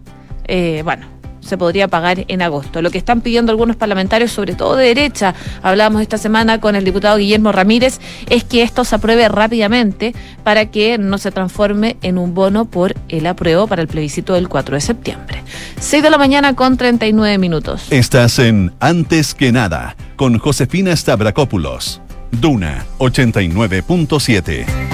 eh, 0.46 0.82
bueno, 0.84 1.06
se 1.40 1.58
podría 1.58 1.88
pagar 1.88 2.24
en 2.28 2.42
agosto. 2.42 2.82
Lo 2.82 2.90
que 2.90 2.98
están 2.98 3.20
pidiendo 3.20 3.50
algunos 3.50 3.76
parlamentarios, 3.76 4.30
sobre 4.30 4.54
todo 4.54 4.76
de 4.76 4.86
derecha, 4.86 5.34
hablábamos 5.62 6.02
esta 6.02 6.18
semana 6.18 6.60
con 6.60 6.76
el 6.76 6.84
diputado 6.84 7.16
Guillermo 7.16 7.52
Ramírez, 7.52 7.98
es 8.28 8.44
que 8.44 8.62
esto 8.62 8.84
se 8.84 8.94
apruebe 8.94 9.28
rápidamente 9.28 10.14
para 10.44 10.66
que 10.66 10.98
no 10.98 11.18
se 11.18 11.30
transforme 11.32 11.96
en 12.02 12.18
un 12.18 12.34
bono 12.34 12.66
por 12.66 12.94
el 13.08 13.26
apruebo 13.26 13.66
para 13.66 13.82
el 13.82 13.88
plebiscito 13.88 14.34
del 14.34 14.48
4 14.48 14.76
de 14.76 14.80
septiembre. 14.80 15.42
6 15.80 16.02
de 16.02 16.10
la 16.10 16.18
mañana 16.18 16.54
con 16.54 16.76
39 16.76 17.38
minutos. 17.38 17.86
Estás 17.90 18.38
en 18.38 18.72
Antes 18.80 19.34
que 19.34 19.52
nada 19.52 19.96
con 20.16 20.38
Josefina 20.38 20.94
Stavrakopoulos. 20.94 22.00
Duna 22.30 22.86
89.7. 22.98 24.89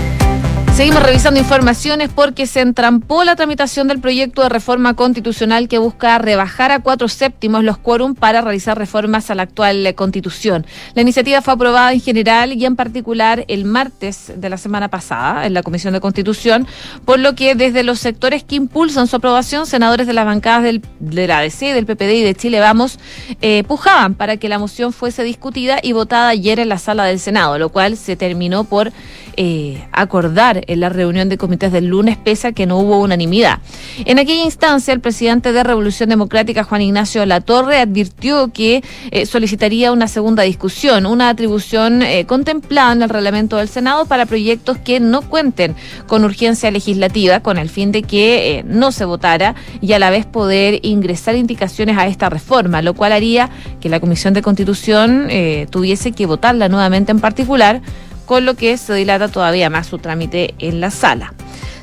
Seguimos 0.77 1.03
revisando 1.03 1.41
informaciones 1.41 2.11
porque 2.15 2.47
se 2.47 2.61
entrampó 2.61 3.25
la 3.25 3.35
tramitación 3.35 3.89
del 3.89 3.99
proyecto 3.99 4.43
de 4.43 4.51
reforma 4.51 4.93
constitucional 4.93 5.69
que 5.69 5.79
busca 5.79 6.19
rebajar 6.19 6.71
a 6.71 6.81
cuatro 6.81 7.09
séptimos 7.09 7.65
los 7.65 7.79
quórum 7.79 8.15
para 8.15 8.43
realizar 8.43 8.77
reformas 8.77 9.31
a 9.31 9.35
la 9.35 9.45
actual 9.45 9.95
constitución. 9.95 10.67
La 10.93 11.01
iniciativa 11.01 11.41
fue 11.41 11.55
aprobada 11.55 11.95
en 11.95 12.03
general 12.03 12.53
y 12.53 12.67
en 12.67 12.77
particular 12.77 13.47
el 13.49 13.65
martes 13.65 14.35
de 14.37 14.51
la 14.51 14.59
semana 14.59 14.89
pasada 14.89 15.47
en 15.47 15.55
la 15.55 15.63
Comisión 15.63 15.95
de 15.95 16.01
Constitución, 16.01 16.67
por 17.07 17.21
lo 17.21 17.35
que 17.35 17.55
desde 17.55 17.83
los 17.83 17.99
sectores 17.99 18.45
que 18.45 18.57
impulsan 18.57 19.07
su 19.07 19.17
aprobación, 19.17 19.65
senadores 19.65 20.07
de 20.07 20.13
las 20.13 20.27
bancadas 20.27 20.63
del, 20.63 20.83
de 21.01 21.27
la 21.27 21.39
ADC, 21.39 21.73
del 21.73 21.87
PPD 21.87 22.11
y 22.17 22.23
de 22.23 22.35
Chile 22.35 22.61
Vamos, 22.61 22.99
eh, 23.41 23.65
pujaban 23.67 24.15
para 24.15 24.37
que 24.37 24.51
la 24.51 24.59
moción 24.59 24.93
fuese 24.93 25.23
discutida 25.25 25.79
y 25.83 25.93
votada 25.93 26.29
ayer 26.29 26.61
en 26.61 26.69
la 26.69 26.77
sala 26.77 27.07
del 27.07 27.19
Senado, 27.19 27.59
lo 27.59 27.71
cual 27.71 27.97
se 27.97 28.15
terminó 28.15 28.65
por 28.65 28.93
eh, 29.39 29.87
acordar 29.93 30.66
en 30.67 30.81
la 30.81 30.89
reunión 30.89 31.29
de 31.29 31.39
comités 31.39 31.73
del 31.73 31.87
lunes, 31.87 32.17
pese 32.17 32.49
a 32.49 32.53
que 32.53 32.67
no 32.67 32.79
hubo 32.79 32.99
unanimidad. 32.99 33.59
En 34.05 34.19
aquella 34.19 34.45
instancia, 34.45 34.93
el 34.93 35.01
presidente 35.01 35.53
de 35.53 35.63
Revolución 35.63 36.09
Democrática, 36.09 36.65
Juan 36.65 36.83
Ignacio 36.83 37.25
Latorre, 37.27 37.79
advirtió 37.79 38.53
que 38.53 38.83
eh, 39.11 39.27
solicitaría 39.27 39.93
una 39.93 40.09
segunda 40.09 40.43
discusión, 40.43 41.07
una 41.07 41.29
atribución 41.29 42.03
eh, 42.03 42.27
contemplada 42.27 42.93
en 42.93 43.03
el 43.03 43.09
reglamento 43.09 43.57
del 43.57 43.69
Senado 43.69 44.07
para 44.07 44.27
proyectos 44.27 44.79
que 44.79 45.01
no 45.01 45.23
cuenten 45.23 45.75
con 46.07 46.25
urgencia 46.25 46.71
legislativa, 46.71 47.41
con 47.41 47.59
el 47.59 47.69
fin 47.69 47.93
de 47.93 48.03
que 48.03 48.59
eh, 48.59 48.65
no 48.67 48.93
se 48.93 49.05
votara 49.05 49.55
y 49.81 49.93
a 49.93 49.99
la 49.99 50.11
vez 50.11 50.27
poder 50.27 50.81
ingresar 50.83 51.37
indicaciones 51.37 51.97
a 51.99 52.07
esta 52.07 52.29
reforma, 52.29 52.83
lo 52.83 52.95
cual 52.95 53.13
haría 53.13 53.51
que 53.81 53.89
la 53.89 54.01
Comisión 54.01 54.35
de 54.35 54.43
Constitución 54.43 55.29
tuviese 55.71 56.13
que 56.13 56.27
votarla 56.27 56.69
nuevamente 56.69 57.13
en 57.13 57.21
particular 57.21 57.83
con 58.27 58.45
lo 58.45 58.55
que 58.55 58.77
se 58.77 58.95
dilata 58.95 59.29
todavía 59.29 59.71
más 59.71 59.87
su 59.87 59.99
trámite 59.99 60.55
en 60.59 60.81
la 60.81 60.91
sala. 60.91 61.33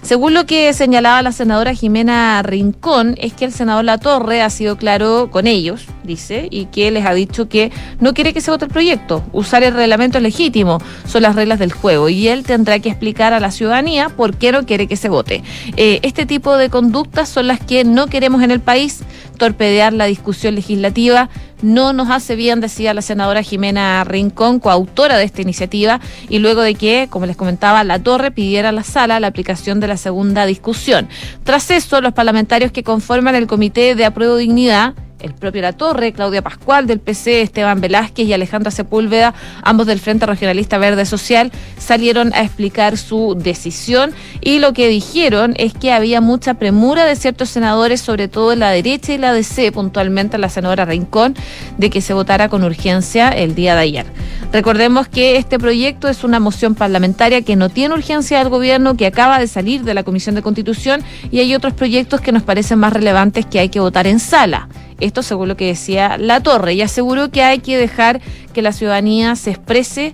Según 0.04 0.34
lo 0.34 0.46
que 0.46 0.74
señalaba 0.74 1.22
la 1.22 1.32
senadora 1.32 1.74
Jimena 1.74 2.42
Rincón, 2.44 3.16
es 3.18 3.32
que 3.32 3.46
el 3.46 3.54
senador 3.54 3.86
Latorre 3.86 4.42
ha 4.42 4.50
sido 4.50 4.76
claro 4.76 5.30
con 5.32 5.48
ellos, 5.48 5.86
dice, 6.04 6.50
y 6.52 6.66
que 6.66 6.92
les 6.92 7.06
ha 7.06 7.14
dicho 7.14 7.48
que 7.48 7.72
no 8.02 8.14
quiere 8.14 8.34
que 8.34 8.42
se 8.42 8.52
vote 8.52 8.66
el 8.66 8.72
proyecto. 8.72 9.24
Usar 9.32 9.64
el 9.64 9.74
reglamento 9.74 10.18
es 10.18 10.24
legítimo, 10.24 10.80
son 11.08 11.22
las 11.22 11.38
reglas 11.38 11.58
del 11.58 11.72
juego, 11.72 12.10
y 12.10 12.28
él 12.28 12.44
tendrá 12.44 12.80
que 12.80 12.90
explicar 12.90 13.32
a 13.32 13.40
la 13.40 13.50
ciudadanía 13.50 14.10
por 14.10 14.36
qué 14.36 14.52
no 14.52 14.66
quiere 14.66 14.88
que 14.88 14.98
se 14.98 15.08
vote. 15.08 15.42
Eh, 15.78 16.02
este 16.04 16.26
tipo 16.26 16.58
de 16.58 16.70
conductas 16.70 17.30
son 17.30 17.48
las 17.48 17.62
que 17.62 17.86
no 17.86 18.08
queremos 18.08 18.44
en 18.44 18.52
el 18.52 18.60
país, 18.60 19.04
torpedear 19.44 19.92
la 19.92 20.06
discusión 20.06 20.56
legislativa 20.56 21.30
no 21.62 21.92
nos 21.92 22.10
hace 22.10 22.38
bien, 22.38 22.62
decía 22.62 22.94
la 22.94 23.02
senadora 23.02 23.44
Jimena 23.44 24.06
Rincón, 24.06 24.62
coautora 24.62 25.18
de 25.18 25.26
esta 25.26 25.42
iniciativa, 25.42 26.00
y 26.30 26.40
luego 26.40 26.62
de 26.62 26.76
que, 26.76 27.08
como 27.10 27.26
les 27.26 27.36
comentaba, 27.36 27.84
la 27.84 28.00
Torre 28.00 28.32
pidiera 28.32 28.70
a 28.70 28.72
la 28.72 28.84
sala 28.84 29.20
la 29.20 29.28
aplicación 29.28 29.82
de 29.82 29.90
la 29.90 29.98
segunda 29.98 30.46
discusión. 30.46 31.10
Tras 31.44 31.72
eso, 31.72 32.00
los 32.00 32.14
parlamentarios 32.14 32.72
que 32.72 32.84
conforman 32.84 33.36
el 33.36 33.48
Comité 33.48 33.96
de 33.96 34.06
Apruebo 34.06 34.38
Dignidad 34.38 34.94
el 35.24 35.34
propio 35.34 35.62
La 35.62 35.74
Torre, 35.74 36.14
Claudia 36.14 36.42
Pascual 36.42 36.86
del 36.86 37.00
PC, 37.00 37.42
Esteban 37.42 37.82
Velázquez 37.82 38.28
y 38.28 38.34
Alejandra 38.34 38.72
Sepúlveda, 38.72 39.34
ambos 39.64 39.88
del 39.88 40.00
Frente 40.00 40.26
Regionalista 40.26 40.78
Verde 40.78 41.06
Social, 41.06 41.52
salieron 41.78 42.34
a 42.34 42.44
explicar 42.44 42.98
su 42.98 43.36
decisión 43.38 44.12
y 44.42 44.60
lo 44.60 44.74
que 44.74 44.88
dijeron 44.88 45.54
es 45.58 45.74
que 45.74 45.92
había 45.92 46.22
mucha 46.22 46.54
premura 46.56 47.06
de 47.06 47.16
ciertos 47.16 47.50
senadores, 47.50 48.02
sobre 48.02 48.28
todo 48.28 48.54
en 48.54 48.60
la 48.60 48.70
derecha 48.70 49.14
y 49.14 49.18
la 49.18 49.34
DC, 49.34 49.72
puntualmente 49.72 50.38
la 50.38 50.50
senadora 50.50 50.86
Rincón, 50.86 51.36
de 51.78 51.90
que 51.90 52.02
se 52.02 52.14
votara 52.14 52.50
con 52.50 52.64
urgencia 52.64 53.30
el 53.30 53.56
día 53.56 53.76
de 53.76 53.82
ayer. 53.82 54.06
Recordemos 54.52 55.08
que 55.08 55.38
este 55.38 55.58
proyecto 55.58 56.08
es 56.08 56.24
una 56.24 56.40
moción 56.40 56.76
parlamentaria 56.76 57.42
que 57.42 57.56
no 57.56 57.70
tiene 57.70 57.96
urgencia 57.96 58.38
del 58.38 58.50
gobierno, 58.50 58.96
que 58.96 59.08
acaba 59.08 59.40
de 59.40 59.48
salir 59.48 59.84
de 59.84 59.94
la 59.94 60.04
Comisión 60.04 60.36
de 60.36 60.42
Constitución 60.42 61.04
y 61.32 61.40
hay 61.40 61.56
otros 61.56 61.74
proyectos 61.74 62.22
que 62.22 62.32
nos 62.32 62.44
parecen 62.44 62.80
más 62.80 62.94
relevantes 62.94 63.46
que 63.46 63.60
hay 63.60 63.70
que 63.70 63.80
votar 63.80 64.06
en 64.06 64.20
sala. 64.20 64.68
Esto 65.00 65.24
según 65.24 65.48
lo 65.48 65.58
que 65.58 65.68
decía 65.68 66.18
La 66.18 66.42
Torre 66.42 66.74
y 66.74 66.82
aseguró 66.82 67.32
que 67.32 67.44
hay 67.44 67.60
que 67.60 67.78
dejar 67.78 68.22
que 68.54 68.62
la 68.62 68.72
ciudadanía 68.72 69.36
se 69.36 69.52
exprese 69.52 70.14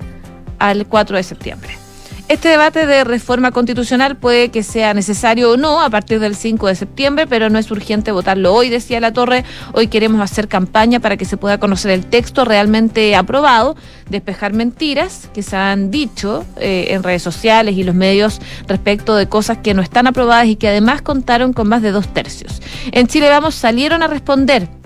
al 0.60 0.88
4 0.88 1.18
de 1.18 1.24
septiembre. 1.24 1.89
Este 2.30 2.48
debate 2.48 2.86
de 2.86 3.04
reforma 3.06 3.50
constitucional 3.50 4.16
puede 4.16 4.50
que 4.50 4.62
sea 4.62 4.94
necesario 4.94 5.50
o 5.50 5.58
no 5.58 5.82
a 5.82 5.90
partir 5.90 6.20
del 6.20 6.36
5 6.36 6.68
de 6.68 6.76
septiembre, 6.76 7.26
pero 7.26 7.50
no 7.50 7.58
es 7.58 7.72
urgente 7.72 8.12
votarlo 8.12 8.54
hoy, 8.54 8.70
decía 8.70 9.00
La 9.00 9.12
Torre. 9.12 9.44
Hoy 9.74 9.88
queremos 9.88 10.22
hacer 10.22 10.48
campaña 10.48 11.00
para 11.00 11.18
que 11.18 11.26
se 11.26 11.38
pueda 11.38 11.60
conocer 11.60 11.90
el 11.90 12.06
texto 12.06 12.46
realmente 12.46 13.16
aprobado, 13.16 13.76
despejar 14.12 14.54
mentiras 14.54 15.28
que 15.34 15.42
se 15.42 15.56
han 15.56 15.90
dicho 15.90 16.46
eh, 16.58 16.90
en 16.90 17.02
redes 17.02 17.24
sociales 17.24 17.76
y 17.76 17.84
los 17.84 17.96
medios 17.96 18.40
respecto 18.68 19.16
de 19.16 19.28
cosas 19.28 19.58
que 19.58 19.74
no 19.74 19.82
están 19.82 20.06
aprobadas 20.06 20.46
y 20.46 20.56
que 20.56 20.68
además 20.68 21.02
contaron 21.02 21.52
con 21.52 21.68
más 21.68 21.82
de 21.82 21.90
dos 21.90 22.14
tercios. 22.14 22.62
En 22.92 23.08
Chile 23.08 23.28
Vamos 23.28 23.56
salieron 23.56 24.04
a 24.04 24.08
responder 24.08 24.79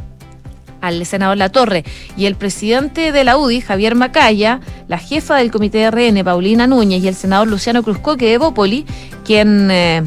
al 0.83 1.05
senador 1.05 1.37
Latorre 1.37 1.85
y 2.17 2.25
el 2.25 2.35
presidente 2.35 3.11
de 3.11 3.23
la 3.23 3.37
UDI, 3.37 3.61
Javier 3.61 3.95
Macaya, 3.95 4.59
la 4.87 4.99
jefa 4.99 5.37
del 5.37 5.49
comité 5.49 5.77
de 5.77 5.91
RN, 5.91 6.23
Paulina 6.23 6.67
Núñez, 6.67 7.01
y 7.01 7.07
el 7.07 7.15
senador 7.15 7.47
Luciano 7.47 7.81
Cruzcoque 7.81 8.29
de 8.29 8.37
Bópoli, 8.37 8.85
quien... 9.25 9.71
Eh, 9.71 10.03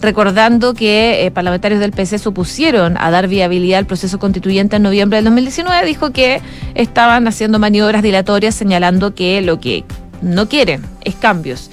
recordando 0.00 0.74
que 0.74 1.24
eh, 1.24 1.30
parlamentarios 1.30 1.78
del 1.78 1.92
PC 1.92 2.18
supusieron 2.18 2.96
a 2.98 3.12
dar 3.12 3.28
viabilidad 3.28 3.78
al 3.78 3.86
proceso 3.86 4.18
constituyente 4.18 4.74
en 4.74 4.82
noviembre 4.82 5.18
del 5.18 5.26
2019, 5.26 5.86
dijo 5.86 6.10
que 6.10 6.40
estaban 6.74 7.28
haciendo 7.28 7.60
maniobras 7.60 8.02
dilatorias 8.02 8.56
señalando 8.56 9.14
que 9.14 9.40
lo 9.42 9.60
que 9.60 9.84
no 10.20 10.48
quieren 10.48 10.82
es 11.04 11.14
cambios 11.14 11.70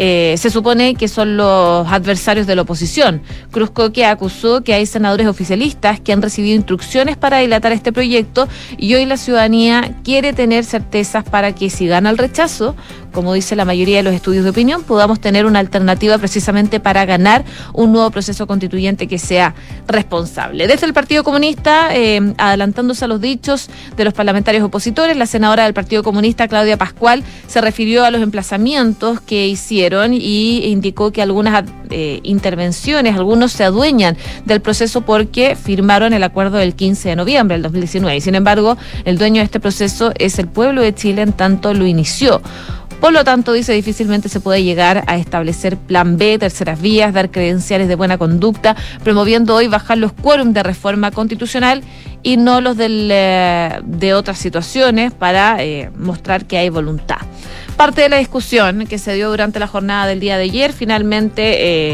eh, 0.00 0.36
se 0.38 0.48
supone 0.48 0.94
que 0.94 1.08
son 1.08 1.36
los 1.36 1.88
adversarios 1.88 2.46
de 2.46 2.54
la 2.54 2.62
oposición. 2.62 3.20
Cruz 3.50 3.70
Coque 3.70 4.06
acusó 4.06 4.62
que 4.62 4.72
hay 4.72 4.86
senadores 4.86 5.26
oficialistas 5.26 5.98
que 5.98 6.12
han 6.12 6.22
recibido 6.22 6.54
instrucciones 6.54 7.16
para 7.16 7.38
dilatar 7.38 7.72
este 7.72 7.92
proyecto 7.92 8.46
y 8.76 8.94
hoy 8.94 9.06
la 9.06 9.16
ciudadanía 9.16 9.96
quiere 10.04 10.32
tener 10.32 10.64
certezas 10.64 11.24
para 11.24 11.52
que 11.52 11.68
si 11.68 11.88
gana 11.88 12.10
el 12.10 12.18
rechazo, 12.18 12.76
como 13.12 13.34
dice 13.34 13.56
la 13.56 13.64
mayoría 13.64 13.96
de 13.96 14.04
los 14.04 14.14
estudios 14.14 14.44
de 14.44 14.50
opinión, 14.50 14.84
podamos 14.84 15.18
tener 15.18 15.46
una 15.46 15.58
alternativa 15.58 16.16
precisamente 16.18 16.78
para 16.78 17.04
ganar 17.04 17.44
un 17.72 17.90
nuevo 17.90 18.08
proceso 18.12 18.46
constituyente 18.46 19.08
que 19.08 19.18
sea 19.18 19.56
responsable. 19.88 20.68
Desde 20.68 20.86
el 20.86 20.92
Partido 20.92 21.24
Comunista, 21.24 21.88
eh, 21.92 22.34
adelantándose 22.38 23.04
a 23.04 23.08
los 23.08 23.20
dichos 23.20 23.68
de 23.96 24.04
los 24.04 24.14
parlamentarios 24.14 24.62
opositores, 24.62 25.16
la 25.16 25.26
senadora 25.26 25.64
del 25.64 25.74
Partido 25.74 26.04
Comunista, 26.04 26.46
Claudia 26.46 26.76
Pascual, 26.76 27.24
se 27.48 27.60
refirió 27.60 28.04
a 28.04 28.12
los 28.12 28.22
emplazamientos 28.22 29.20
que 29.20 29.48
hicieron 29.48 29.87
y 30.12 30.64
indicó 30.66 31.12
que 31.12 31.22
algunas 31.22 31.64
eh, 31.90 32.20
intervenciones, 32.22 33.16
algunos 33.16 33.52
se 33.52 33.64
adueñan 33.64 34.16
del 34.44 34.60
proceso 34.60 35.00
porque 35.02 35.56
firmaron 35.56 36.12
el 36.12 36.22
acuerdo 36.22 36.58
del 36.58 36.74
15 36.74 37.10
de 37.10 37.16
noviembre 37.16 37.54
del 37.56 37.62
2019. 37.62 38.16
Y 38.16 38.20
sin 38.20 38.34
embargo, 38.34 38.76
el 39.04 39.18
dueño 39.18 39.40
de 39.40 39.44
este 39.44 39.60
proceso 39.60 40.12
es 40.18 40.38
el 40.38 40.48
pueblo 40.48 40.82
de 40.82 40.94
Chile 40.94 41.22
en 41.22 41.32
tanto 41.32 41.74
lo 41.74 41.86
inició. 41.86 42.42
Por 43.00 43.12
lo 43.12 43.22
tanto, 43.22 43.52
dice, 43.52 43.72
difícilmente 43.72 44.28
se 44.28 44.40
puede 44.40 44.64
llegar 44.64 45.04
a 45.06 45.16
establecer 45.16 45.76
plan 45.76 46.18
B, 46.18 46.36
terceras 46.38 46.80
vías, 46.80 47.14
dar 47.14 47.30
credenciales 47.30 47.86
de 47.86 47.94
buena 47.94 48.18
conducta, 48.18 48.74
promoviendo 49.04 49.54
hoy 49.54 49.68
bajar 49.68 49.98
los 49.98 50.12
quórum 50.12 50.52
de 50.52 50.64
reforma 50.64 51.12
constitucional 51.12 51.82
y 52.24 52.38
no 52.38 52.60
los 52.60 52.76
del, 52.76 53.08
eh, 53.12 53.80
de 53.84 54.14
otras 54.14 54.38
situaciones 54.38 55.12
para 55.12 55.62
eh, 55.62 55.90
mostrar 55.96 56.46
que 56.46 56.58
hay 56.58 56.70
voluntad. 56.70 57.18
Parte 57.78 58.02
de 58.02 58.08
la 58.08 58.16
discusión 58.16 58.86
que 58.88 58.98
se 58.98 59.14
dio 59.14 59.30
durante 59.30 59.60
la 59.60 59.68
jornada 59.68 60.08
del 60.08 60.18
día 60.18 60.36
de 60.36 60.42
ayer, 60.42 60.72
finalmente 60.72 61.42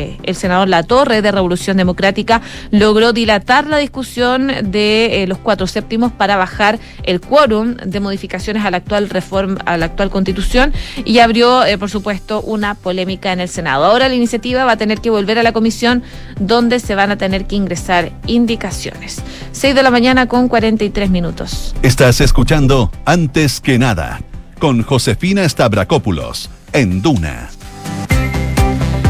eh, 0.06 0.18
el 0.22 0.34
senador 0.34 0.66
Latorre 0.66 1.20
de 1.20 1.30
Revolución 1.30 1.76
Democrática 1.76 2.40
logró 2.70 3.12
dilatar 3.12 3.66
la 3.66 3.76
discusión 3.76 4.50
de 4.62 5.22
eh, 5.22 5.26
los 5.26 5.36
cuatro 5.36 5.66
séptimos 5.66 6.10
para 6.10 6.38
bajar 6.38 6.78
el 7.02 7.20
quórum 7.20 7.74
de 7.74 8.00
modificaciones 8.00 8.64
a 8.64 8.70
la 8.70 8.78
actual 8.78 9.10
reforma, 9.10 9.60
a 9.66 9.76
la 9.76 9.84
actual 9.84 10.08
constitución 10.08 10.72
y 11.04 11.18
abrió, 11.18 11.66
eh, 11.66 11.76
por 11.76 11.90
supuesto, 11.90 12.40
una 12.40 12.76
polémica 12.76 13.34
en 13.34 13.40
el 13.40 13.50
Senado. 13.50 13.84
Ahora 13.84 14.08
la 14.08 14.14
iniciativa 14.14 14.64
va 14.64 14.72
a 14.72 14.76
tener 14.78 15.02
que 15.02 15.10
volver 15.10 15.38
a 15.38 15.42
la 15.42 15.52
comisión 15.52 16.02
donde 16.40 16.80
se 16.80 16.94
van 16.94 17.10
a 17.10 17.18
tener 17.18 17.46
que 17.46 17.56
ingresar 17.56 18.10
indicaciones. 18.26 19.20
6 19.52 19.74
de 19.74 19.82
la 19.82 19.90
mañana 19.90 20.28
con 20.28 20.48
43 20.48 21.10
minutos. 21.10 21.74
Estás 21.82 22.22
escuchando 22.22 22.90
Antes 23.04 23.60
que 23.60 23.78
nada 23.78 24.22
con 24.64 24.82
Josefina 24.82 25.46
Stavrakopoulos 25.46 26.48
en 26.72 27.02
Duna. 27.02 27.50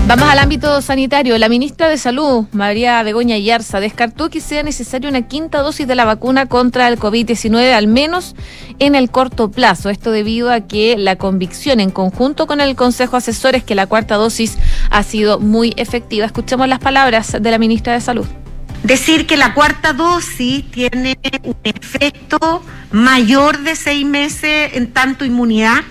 Vamos 0.09 0.29
al 0.29 0.41
ámbito 0.41 0.83
sanitario. 0.83 1.39
La 1.39 1.49
ministra 1.49 1.89
de 1.89 1.97
Salud, 1.97 2.47
María 2.51 3.01
Begoña 3.05 3.39
Yarza, 3.39 3.79
descartó 3.79 4.31
que 4.31 4.41
sea 4.41 4.65
necesaria 4.65 5.09
una 5.09 5.29
quinta 5.29 5.61
dosis 5.61 5.87
de 5.87 5.95
la 5.95 6.05
vacuna 6.05 6.47
contra 6.47 6.89
el 6.89 6.99
COVID-19, 6.99 7.73
al 7.73 7.87
menos 7.87 8.35
en 8.81 8.97
el 8.97 9.13
corto 9.13 9.49
plazo. 9.49 9.91
Esto 9.91 10.11
debido 10.11 10.51
a 10.51 10.63
que 10.63 10.97
la 10.99 11.15
convicción 11.15 11.79
en 11.79 11.93
conjunto 11.93 12.49
con 12.49 12.61
el 12.61 12.75
Consejo 12.75 13.17
Asesor 13.17 13.55
es 13.55 13.63
que 13.63 13.77
la 13.77 13.87
cuarta 13.87 14.17
dosis 14.17 14.59
ha 14.91 15.05
sido 15.05 15.39
muy 15.39 15.73
efectiva. 15.77 16.27
Escuchemos 16.27 16.67
las 16.67 16.81
palabras 16.81 17.37
de 17.41 17.51
la 17.53 17.59
ministra 17.59 17.93
de 17.93 18.01
Salud 18.01 18.27
decir 18.85 19.27
que 19.27 19.37
la 19.37 19.55
cuarta 19.55 19.95
dosis 19.95 20.71
tiene 20.71 21.19
un 21.43 21.57
efecto 21.65 22.63
mayor 22.93 23.59
de 23.61 23.75
seis 23.75 24.07
meses 24.07 24.75
en 24.75 24.93
tanto 24.93 25.25
inmunidad. 25.25 25.83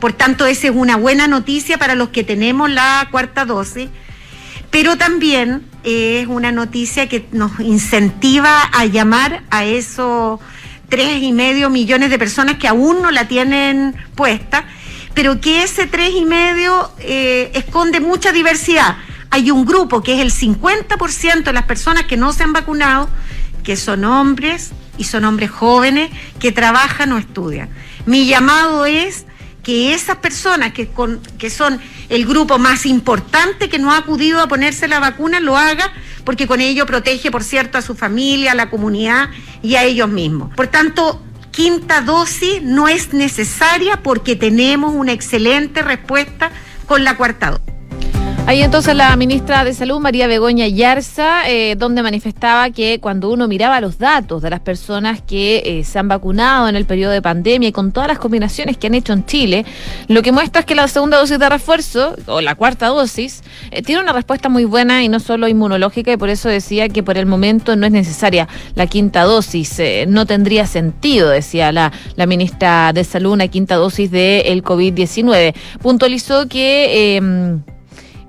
Por 0.00 0.12
tanto, 0.12 0.46
esa 0.46 0.66
es 0.66 0.74
una 0.74 0.96
buena 0.96 1.28
noticia 1.28 1.78
para 1.78 1.94
los 1.94 2.10
que 2.10 2.24
tenemos 2.24 2.68
la 2.68 3.08
cuarta 3.10 3.44
dosis. 3.44 3.88
Pero 4.70 4.98
también 4.98 5.64
es 5.84 6.26
una 6.26 6.52
noticia 6.52 7.08
que 7.08 7.26
nos 7.32 7.58
incentiva 7.60 8.62
a 8.62 8.84
llamar 8.84 9.42
a 9.50 9.64
esos 9.64 10.40
tres 10.88 11.22
y 11.22 11.32
medio 11.32 11.70
millones 11.70 12.10
de 12.10 12.18
personas 12.18 12.56
que 12.56 12.66
aún 12.66 13.00
no 13.00 13.12
la 13.12 13.28
tienen 13.28 13.94
puesta, 14.16 14.64
pero 15.14 15.40
que 15.40 15.62
ese 15.62 15.86
tres 15.86 16.10
y 16.14 16.24
medio 16.24 16.90
eh, 16.98 17.52
esconde 17.54 18.00
mucha 18.00 18.32
diversidad 18.32 18.96
hay 19.30 19.50
un 19.50 19.64
grupo 19.64 20.02
que 20.02 20.14
es 20.14 20.20
el 20.20 20.32
50% 20.32 21.44
de 21.44 21.52
las 21.52 21.64
personas 21.64 22.04
que 22.04 22.16
no 22.16 22.32
se 22.32 22.42
han 22.42 22.52
vacunado, 22.52 23.08
que 23.62 23.76
son 23.76 24.04
hombres 24.04 24.72
y 24.98 25.04
son 25.04 25.24
hombres 25.24 25.50
jóvenes 25.50 26.10
que 26.38 26.52
trabajan 26.52 27.12
o 27.12 27.18
estudian. 27.18 27.70
Mi 28.06 28.26
llamado 28.26 28.86
es 28.86 29.26
que 29.62 29.94
esas 29.94 30.16
personas 30.16 30.72
que, 30.72 31.50
son 31.50 31.80
el 32.08 32.26
grupo 32.26 32.58
más 32.58 32.86
importante 32.86 33.68
que 33.68 33.78
no 33.78 33.92
ha 33.92 33.98
acudido 33.98 34.40
a 34.40 34.48
ponerse 34.48 34.88
la 34.88 35.00
vacuna 35.00 35.38
lo 35.38 35.56
haga 35.56 35.92
porque 36.24 36.46
con 36.46 36.60
ello 36.60 36.86
protege, 36.86 37.30
por 37.30 37.44
cierto, 37.44 37.78
a 37.78 37.82
su 37.82 37.94
familia, 37.94 38.52
a 38.52 38.54
la 38.54 38.70
comunidad 38.70 39.30
y 39.62 39.76
a 39.76 39.84
ellos 39.84 40.08
mismos. 40.08 40.54
Por 40.54 40.66
tanto, 40.66 41.22
quinta 41.50 42.00
dosis 42.00 42.62
no 42.62 42.88
es 42.88 43.12
necesaria 43.12 44.02
porque 44.02 44.34
tenemos 44.34 44.94
una 44.94 45.12
excelente 45.12 45.82
respuesta 45.82 46.50
con 46.86 47.04
la 47.04 47.16
cuarta 47.16 47.52
dosis. 47.52 47.79
Ahí 48.50 48.62
entonces 48.62 48.96
la 48.96 49.14
ministra 49.14 49.62
de 49.62 49.72
Salud, 49.72 50.00
María 50.00 50.26
Begoña 50.26 50.66
Yarza, 50.66 51.48
eh, 51.48 51.76
donde 51.78 52.02
manifestaba 52.02 52.70
que 52.70 52.98
cuando 52.98 53.30
uno 53.30 53.46
miraba 53.46 53.80
los 53.80 53.96
datos 53.96 54.42
de 54.42 54.50
las 54.50 54.58
personas 54.58 55.22
que 55.22 55.62
eh, 55.64 55.84
se 55.84 56.00
han 56.00 56.08
vacunado 56.08 56.66
en 56.66 56.74
el 56.74 56.84
periodo 56.84 57.12
de 57.12 57.22
pandemia 57.22 57.68
y 57.68 57.72
con 57.72 57.92
todas 57.92 58.08
las 58.08 58.18
combinaciones 58.18 58.76
que 58.76 58.88
han 58.88 58.94
hecho 58.94 59.12
en 59.12 59.24
Chile, 59.24 59.64
lo 60.08 60.22
que 60.22 60.32
muestra 60.32 60.62
es 60.62 60.66
que 60.66 60.74
la 60.74 60.88
segunda 60.88 61.18
dosis 61.18 61.38
de 61.38 61.48
refuerzo, 61.48 62.16
o 62.26 62.40
la 62.40 62.56
cuarta 62.56 62.88
dosis, 62.88 63.44
eh, 63.70 63.82
tiene 63.82 64.02
una 64.02 64.12
respuesta 64.12 64.48
muy 64.48 64.64
buena 64.64 65.04
y 65.04 65.08
no 65.08 65.20
solo 65.20 65.46
inmunológica, 65.46 66.10
y 66.10 66.16
por 66.16 66.28
eso 66.28 66.48
decía 66.48 66.88
que 66.88 67.04
por 67.04 67.18
el 67.18 67.26
momento 67.26 67.76
no 67.76 67.86
es 67.86 67.92
necesaria 67.92 68.48
la 68.74 68.88
quinta 68.88 69.22
dosis. 69.22 69.80
no 70.08 70.26
tendría 70.26 70.66
sentido, 70.66 71.30
decía 71.30 71.70
la, 71.70 71.92
ministra 72.26 72.92
de 72.92 73.04
Salud, 73.04 73.30
una 73.30 73.46
quinta 73.46 73.76
dosis 73.76 74.10
del 74.10 74.64
COVID-19. 74.64 75.54
Puntualizó 75.80 76.48
que 76.48 77.16
em, 77.16 77.62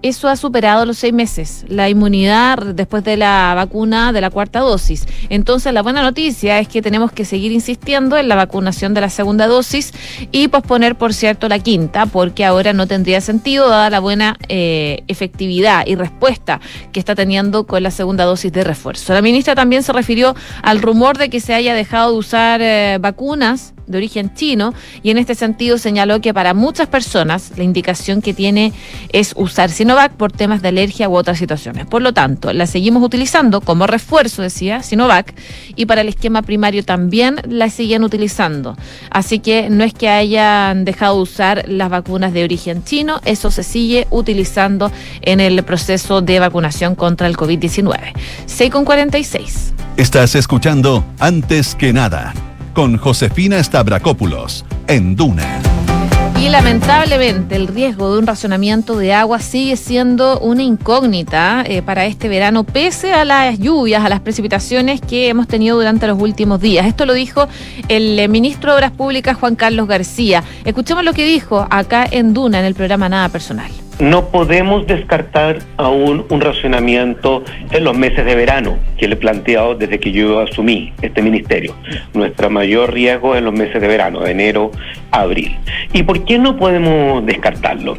eso 0.01 0.27
ha 0.27 0.35
superado 0.35 0.85
los 0.85 0.97
seis 0.97 1.13
meses, 1.13 1.65
la 1.67 1.89
inmunidad 1.89 2.57
después 2.73 3.03
de 3.03 3.17
la 3.17 3.53
vacuna 3.55 4.11
de 4.11 4.21
la 4.21 4.29
cuarta 4.29 4.59
dosis. 4.59 5.05
Entonces, 5.29 5.73
la 5.73 5.81
buena 5.81 6.01
noticia 6.01 6.59
es 6.59 6.67
que 6.67 6.81
tenemos 6.81 7.11
que 7.11 7.25
seguir 7.25 7.51
insistiendo 7.51 8.17
en 8.17 8.27
la 8.27 8.35
vacunación 8.35 8.93
de 8.93 9.01
la 9.01 9.09
segunda 9.09 9.47
dosis 9.47 9.93
y 10.31 10.47
posponer, 10.47 10.95
por 10.95 11.13
cierto, 11.13 11.47
la 11.47 11.59
quinta, 11.59 12.05
porque 12.05 12.45
ahora 12.45 12.73
no 12.73 12.87
tendría 12.87 13.21
sentido, 13.21 13.69
dada 13.69 13.89
la 13.89 13.99
buena 13.99 14.37
eh, 14.49 15.03
efectividad 15.07 15.85
y 15.85 15.95
respuesta 15.95 16.59
que 16.91 16.99
está 16.99 17.15
teniendo 17.15 17.65
con 17.65 17.83
la 17.83 17.91
segunda 17.91 18.25
dosis 18.25 18.51
de 18.51 18.63
refuerzo. 18.63 19.13
La 19.13 19.21
ministra 19.21 19.55
también 19.55 19.83
se 19.83 19.93
refirió 19.93 20.35
al 20.63 20.81
rumor 20.81 21.17
de 21.17 21.29
que 21.29 21.39
se 21.39 21.53
haya 21.53 21.73
dejado 21.73 22.11
de 22.11 22.17
usar 22.17 22.61
eh, 22.61 22.97
vacunas 22.99 23.73
de 23.91 23.97
origen 23.97 24.33
chino 24.33 24.73
y 25.03 25.11
en 25.11 25.17
este 25.17 25.35
sentido 25.35 25.77
señaló 25.77 26.21
que 26.21 26.33
para 26.33 26.53
muchas 26.53 26.87
personas 26.87 27.51
la 27.57 27.63
indicación 27.63 28.21
que 28.21 28.33
tiene 28.33 28.73
es 29.11 29.33
usar 29.35 29.69
Sinovac 29.69 30.13
por 30.13 30.31
temas 30.31 30.61
de 30.61 30.69
alergia 30.69 31.09
u 31.09 31.15
otras 31.15 31.37
situaciones. 31.37 31.85
Por 31.85 32.01
lo 32.01 32.13
tanto, 32.13 32.53
la 32.53 32.67
seguimos 32.67 33.03
utilizando 33.03 33.61
como 33.61 33.87
refuerzo, 33.87 34.41
decía 34.41 34.83
Sinovac, 34.83 35.33
y 35.75 35.85
para 35.85 36.01
el 36.01 36.09
esquema 36.09 36.41
primario 36.41 36.83
también 36.83 37.37
la 37.47 37.69
siguen 37.69 38.03
utilizando. 38.03 38.77
Así 39.09 39.39
que 39.39 39.69
no 39.69 39.83
es 39.83 39.93
que 39.93 40.09
hayan 40.09 40.85
dejado 40.85 41.17
de 41.17 41.21
usar 41.21 41.65
las 41.67 41.89
vacunas 41.89 42.33
de 42.33 42.43
origen 42.43 42.83
chino, 42.83 43.19
eso 43.25 43.51
se 43.51 43.63
sigue 43.63 44.07
utilizando 44.09 44.91
en 45.21 45.39
el 45.39 45.63
proceso 45.63 46.21
de 46.21 46.39
vacunación 46.39 46.95
contra 46.95 47.27
el 47.27 47.37
COVID-19. 47.37 48.13
6 48.45 48.71
con 48.71 48.85
46. 48.85 49.73
Estás 49.97 50.35
escuchando 50.35 51.03
antes 51.19 51.75
que 51.75 51.93
nada 51.93 52.33
con 52.73 52.97
Josefina 52.97 53.63
Stavrakopoulos 53.63 54.65
en 54.87 55.15
Duna. 55.15 55.61
Y 56.41 56.49
lamentablemente 56.49 57.55
el 57.55 57.67
riesgo 57.67 58.11
de 58.11 58.17
un 58.17 58.25
racionamiento 58.25 58.97
de 58.97 59.13
agua 59.13 59.39
sigue 59.39 59.75
siendo 59.75 60.39
una 60.39 60.63
incógnita 60.63 61.63
eh, 61.67 61.83
para 61.83 62.05
este 62.05 62.29
verano, 62.29 62.63
pese 62.63 63.13
a 63.13 63.25
las 63.25 63.59
lluvias, 63.59 64.03
a 64.03 64.09
las 64.09 64.21
precipitaciones 64.21 65.01
que 65.01 65.29
hemos 65.29 65.47
tenido 65.47 65.77
durante 65.77 66.07
los 66.07 66.19
últimos 66.19 66.59
días. 66.59 66.87
Esto 66.87 67.05
lo 67.05 67.13
dijo 67.13 67.47
el 67.89 68.17
eh, 68.17 68.27
ministro 68.27 68.71
de 68.71 68.77
Obras 68.77 68.91
Públicas, 68.91 69.37
Juan 69.37 69.55
Carlos 69.55 69.87
García. 69.87 70.43
Escuchemos 70.65 71.03
lo 71.03 71.13
que 71.13 71.25
dijo 71.25 71.67
acá 71.69 72.07
en 72.09 72.33
Duna, 72.33 72.59
en 72.59 72.65
el 72.65 72.73
programa 72.73 73.07
Nada 73.07 73.29
Personal. 73.29 73.71
No 73.99 74.29
podemos 74.29 74.87
descartar 74.87 75.59
aún 75.77 76.25
un 76.29 76.41
racionamiento 76.41 77.43
en 77.71 77.83
los 77.83 77.95
meses 77.95 78.25
de 78.25 78.35
verano, 78.35 78.77
que 78.97 79.07
le 79.07 79.13
he 79.13 79.17
planteado 79.17 79.75
desde 79.75 79.99
que 79.99 80.11
yo 80.11 80.39
asumí 80.39 80.93
este 81.01 81.21
ministerio. 81.21 81.75
Nuestro 82.13 82.49
mayor 82.49 82.93
riesgo 82.93 83.35
en 83.35 83.45
los 83.45 83.53
meses 83.53 83.81
de 83.81 83.87
verano, 83.87 84.21
de 84.21 84.31
enero 84.31 84.71
a 85.11 85.21
abril. 85.21 85.55
¿Y 85.93 86.03
por 86.03 86.25
qué 86.25 86.39
no 86.39 86.57
podemos 86.57 87.25
descartarlo? 87.25 87.97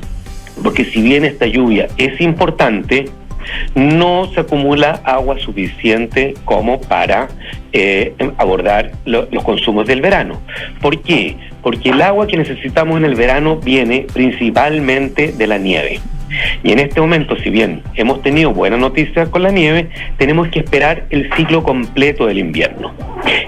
Porque 0.63 0.85
si 0.85 1.03
bien 1.03 1.25
esta 1.25 1.47
lluvia 1.47 1.89
es 1.97 2.21
importante, 2.21 3.07
no 3.75 4.29
se 4.33 4.41
acumula 4.41 5.01
agua 5.05 5.39
suficiente 5.39 6.35
como 6.45 6.81
para 6.81 7.29
eh, 7.73 8.15
abordar 8.39 8.93
los 9.05 9.45
consumos 9.45 9.87
del 9.87 10.01
verano. 10.01 10.41
¿Por 10.81 11.01
qué? 11.01 11.37
Porque 11.63 11.91
el 11.91 12.03
agua 12.03 12.27
que 12.27 12.37
necesitamos 12.37 12.99
en 12.99 13.05
el 13.05 13.15
verano 13.15 13.57
viene 13.57 14.07
principalmente 14.13 15.33
de 15.33 15.47
la 15.47 15.59
nieve. 15.59 16.01
Y 16.63 16.73
en 16.73 16.79
este 16.79 17.01
momento, 17.01 17.37
si 17.37 17.51
bien 17.51 17.83
hemos 17.95 18.23
tenido 18.23 18.53
buenas 18.53 18.79
noticias 18.79 19.29
con 19.29 19.43
la 19.43 19.51
nieve, 19.51 19.89
tenemos 20.19 20.49
que 20.49 20.61
esperar 20.61 21.05
el 21.11 21.33
ciclo 21.35 21.63
completo 21.63 22.27
del 22.27 22.39
invierno. 22.39 22.93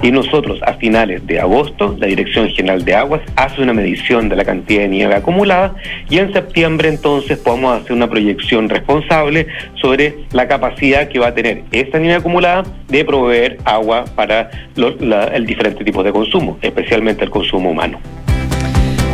Y 0.03 0.11
nosotros 0.11 0.61
a 0.63 0.75
finales 0.75 1.27
de 1.27 1.41
agosto, 1.41 1.97
la 1.99 2.07
Dirección 2.07 2.49
General 2.51 2.85
de 2.85 2.95
Aguas 2.95 3.23
hace 3.37 3.63
una 3.63 3.73
medición 3.73 4.29
de 4.29 4.37
la 4.37 4.45
cantidad 4.45 4.83
de 4.83 4.89
nieve 4.89 5.15
acumulada 5.15 5.75
y 6.09 6.19
en 6.19 6.33
septiembre 6.33 6.89
entonces 6.89 7.39
podemos 7.39 7.81
hacer 7.81 7.93
una 7.93 8.09
proyección 8.09 8.69
responsable 8.69 9.47
sobre 9.75 10.15
la 10.33 10.47
capacidad 10.47 11.09
que 11.09 11.19
va 11.19 11.29
a 11.29 11.35
tener 11.35 11.63
esta 11.73 11.99
nieve 11.99 12.17
acumulada 12.17 12.65
de 12.89 13.05
proveer 13.05 13.59
agua 13.65 14.05
para 14.15 14.51
el 14.77 15.47
diferente 15.47 15.85
tipo 15.85 16.03
de 16.03 16.13
consumo, 16.13 16.59
especialmente 16.63 17.25
el 17.25 17.31
consumo 17.31 17.71
humano. 17.71 17.99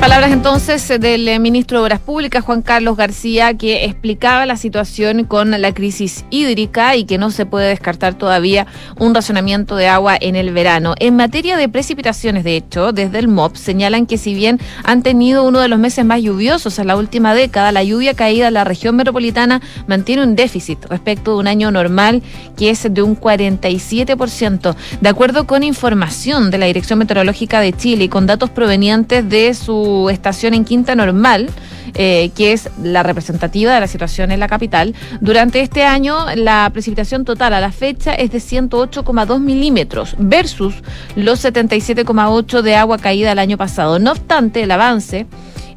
Palabras 0.00 0.32
entonces 0.32 0.88
del 0.88 1.28
eh, 1.28 1.38
ministro 1.38 1.76
de 1.76 1.84
Obras 1.84 2.00
Públicas, 2.00 2.42
Juan 2.42 2.62
Carlos 2.62 2.96
García, 2.96 3.52
que 3.52 3.84
explicaba 3.84 4.46
la 4.46 4.56
situación 4.56 5.24
con 5.24 5.50
la 5.50 5.74
crisis 5.74 6.24
hídrica 6.30 6.96
y 6.96 7.04
que 7.04 7.18
no 7.18 7.30
se 7.30 7.44
puede 7.44 7.68
descartar 7.68 8.14
todavía 8.14 8.66
un 8.98 9.14
racionamiento 9.14 9.76
de 9.76 9.88
agua 9.88 10.16
en 10.18 10.36
el 10.36 10.54
verano. 10.54 10.94
En 11.00 11.16
materia 11.16 11.58
de 11.58 11.68
precipitaciones, 11.68 12.44
de 12.44 12.56
hecho, 12.56 12.92
desde 12.92 13.18
el 13.18 13.28
MOP 13.28 13.56
señalan 13.56 14.06
que 14.06 14.16
si 14.16 14.32
bien 14.32 14.58
han 14.84 15.02
tenido 15.02 15.44
uno 15.44 15.60
de 15.60 15.68
los 15.68 15.78
meses 15.78 16.02
más 16.06 16.22
lluviosos 16.22 16.78
en 16.78 16.86
la 16.86 16.96
última 16.96 17.34
década, 17.34 17.70
la 17.70 17.84
lluvia 17.84 18.14
caída 18.14 18.48
en 18.48 18.54
la 18.54 18.64
región 18.64 18.96
metropolitana 18.96 19.60
mantiene 19.86 20.22
un 20.22 20.34
déficit 20.34 20.82
respecto 20.86 21.34
de 21.34 21.40
un 21.40 21.46
año 21.46 21.70
normal 21.70 22.22
que 22.56 22.70
es 22.70 22.88
de 22.90 23.02
un 23.02 23.20
47%. 23.20 24.74
De 25.02 25.08
acuerdo 25.10 25.46
con 25.46 25.62
información 25.62 26.50
de 26.50 26.56
la 26.56 26.66
Dirección 26.66 26.98
Meteorológica 26.98 27.60
de 27.60 27.74
Chile 27.74 28.04
y 28.04 28.08
con 28.08 28.26
datos 28.26 28.48
provenientes 28.48 29.28
de 29.28 29.52
su 29.52 29.89
estación 30.10 30.54
en 30.54 30.64
Quinta 30.64 30.94
Normal, 30.94 31.48
eh, 31.94 32.30
que 32.36 32.52
es 32.52 32.68
la 32.82 33.02
representativa 33.02 33.74
de 33.74 33.80
la 33.80 33.86
situación 33.86 34.30
en 34.30 34.40
la 34.40 34.48
capital. 34.48 34.94
Durante 35.20 35.60
este 35.60 35.84
año, 35.84 36.26
la 36.36 36.70
precipitación 36.72 37.24
total 37.24 37.54
a 37.54 37.60
la 37.60 37.72
fecha 37.72 38.14
es 38.14 38.30
de 38.30 38.38
108,2 38.38 39.40
milímetros 39.40 40.14
versus 40.18 40.74
los 41.16 41.44
77,8 41.44 42.62
de 42.62 42.76
agua 42.76 42.98
caída 42.98 43.32
el 43.32 43.38
año 43.38 43.56
pasado. 43.56 43.98
No 43.98 44.12
obstante, 44.12 44.62
el 44.62 44.70
avance 44.70 45.26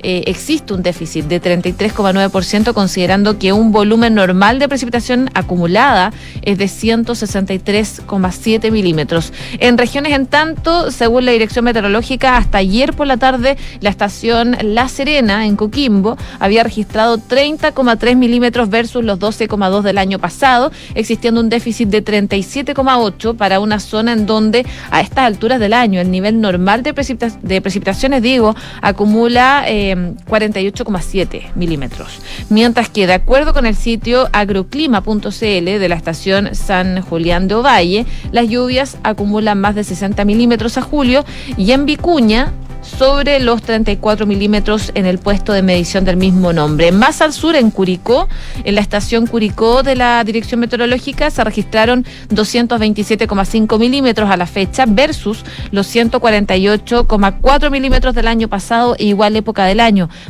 eh, 0.03 0.23
existe 0.27 0.73
un 0.73 0.83
déficit 0.83 1.25
de 1.25 1.41
33,9%, 1.41 2.73
considerando 2.73 3.39
que 3.39 3.53
un 3.53 3.71
volumen 3.71 4.13
normal 4.13 4.59
de 4.59 4.67
precipitación 4.67 5.29
acumulada 5.33 6.11
es 6.41 6.57
de 6.57 6.65
163,7 6.65 8.69
milímetros. 8.69 9.31
En 9.59 9.77
regiones, 9.77 10.11
en 10.11 10.27
tanto, 10.27 10.91
según 10.91 11.23
la 11.23 11.31
Dirección 11.31 11.63
Meteorológica, 11.63 12.35
hasta 12.35 12.57
ayer 12.57 12.93
por 12.93 13.07
la 13.07 13.15
tarde, 13.15 13.55
la 13.79 13.89
estación 13.89 14.57
La 14.61 14.89
Serena, 14.89 15.45
en 15.45 15.55
Coquimbo, 15.55 16.17
había 16.39 16.63
registrado 16.63 17.17
30,3 17.17 18.17
milímetros 18.17 18.69
versus 18.69 19.05
los 19.05 19.19
12,2 19.19 19.83
del 19.83 19.97
año 19.97 20.19
pasado, 20.19 20.73
existiendo 20.95 21.39
un 21.39 21.47
déficit 21.47 21.87
de 21.87 22.03
37,8 22.03 23.37
para 23.37 23.61
una 23.61 23.79
zona 23.79 24.11
en 24.11 24.25
donde 24.25 24.65
a 24.91 24.99
estas 24.99 25.25
alturas 25.25 25.61
del 25.61 25.71
año 25.71 26.01
el 26.01 26.11
nivel 26.11 26.41
normal 26.41 26.83
de, 26.83 26.93
precipitaciones, 26.93 28.21
digo, 28.21 28.53
acumula... 28.81 29.63
Eh, 29.67 29.92
48,7 29.95 31.53
milímetros. 31.55 32.19
Mientras 32.49 32.89
que, 32.89 33.07
de 33.07 33.13
acuerdo 33.13 33.53
con 33.53 33.65
el 33.65 33.75
sitio 33.75 34.29
agroclima.cl 34.31 35.29
de 35.29 35.89
la 35.89 35.95
estación 35.95 36.55
San 36.55 37.01
Julián 37.01 37.47
de 37.47 37.55
Ovalle, 37.55 38.05
las 38.31 38.47
lluvias 38.47 38.97
acumulan 39.03 39.59
más 39.59 39.75
de 39.75 39.83
60 39.83 40.25
milímetros 40.25 40.77
a 40.77 40.81
julio 40.81 41.25
y 41.57 41.71
en 41.71 41.85
Vicuña 41.85 42.53
sobre 42.83 43.39
los 43.39 43.61
34 43.61 44.25
milímetros 44.25 44.91
en 44.95 45.05
el 45.05 45.17
puesto 45.17 45.53
de 45.53 45.61
medición 45.61 46.05
del 46.05 46.17
mismo 46.17 46.53
nombre. 46.53 46.91
Más 46.91 47.21
al 47.21 47.33
sur, 47.33 47.55
en 47.55 47.71
Curicó, 47.71 48.27
en 48.63 48.75
la 48.75 48.81
estación 48.81 49.25
Curicó 49.27 49.83
de 49.83 49.95
la 49.95 50.23
Dirección 50.23 50.59
Meteorológica, 50.59 51.29
se 51.31 51.43
registraron 51.43 52.05
227,5 52.29 53.79
milímetros 53.79 54.29
a 54.29 54.37
la 54.37 54.45
fecha 54.45 54.85
versus 54.87 55.43
los 55.71 55.93
148,4 55.93 57.71
milímetros 57.71 58.13
del 58.13 58.27
año 58.27 58.47
pasado 58.47 58.95
e 58.97 59.05
igual 59.05 59.35
época 59.35 59.65
del 59.65 59.79
año, 59.79 59.82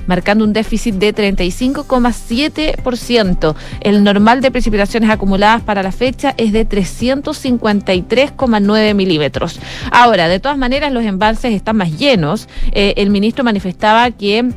marcando 0.07 0.45
un 0.45 0.53
déficit 0.53 0.95
de 0.95 1.13
35,7%. 1.13 3.55
El 3.81 4.03
normal 4.03 4.41
de 4.41 4.49
precipitaciones 4.51 5.09
acumuladas 5.09 5.61
para 5.61 5.83
la 5.83 5.91
fecha 5.91 6.33
es 6.37 6.51
de 6.51 6.67
353,9 6.67 8.93
milímetros. 8.93 9.59
Ahora, 9.91 10.27
de 10.27 10.39
todas 10.39 10.57
maneras, 10.57 10.91
los 10.91 11.03
embalses 11.03 11.53
están 11.53 11.77
más 11.77 11.97
llenos 11.97 12.47
eh, 12.71 12.93
el 12.97 13.09
ministro 13.09 13.43
manifestaba 13.43 14.11
que 14.11 14.51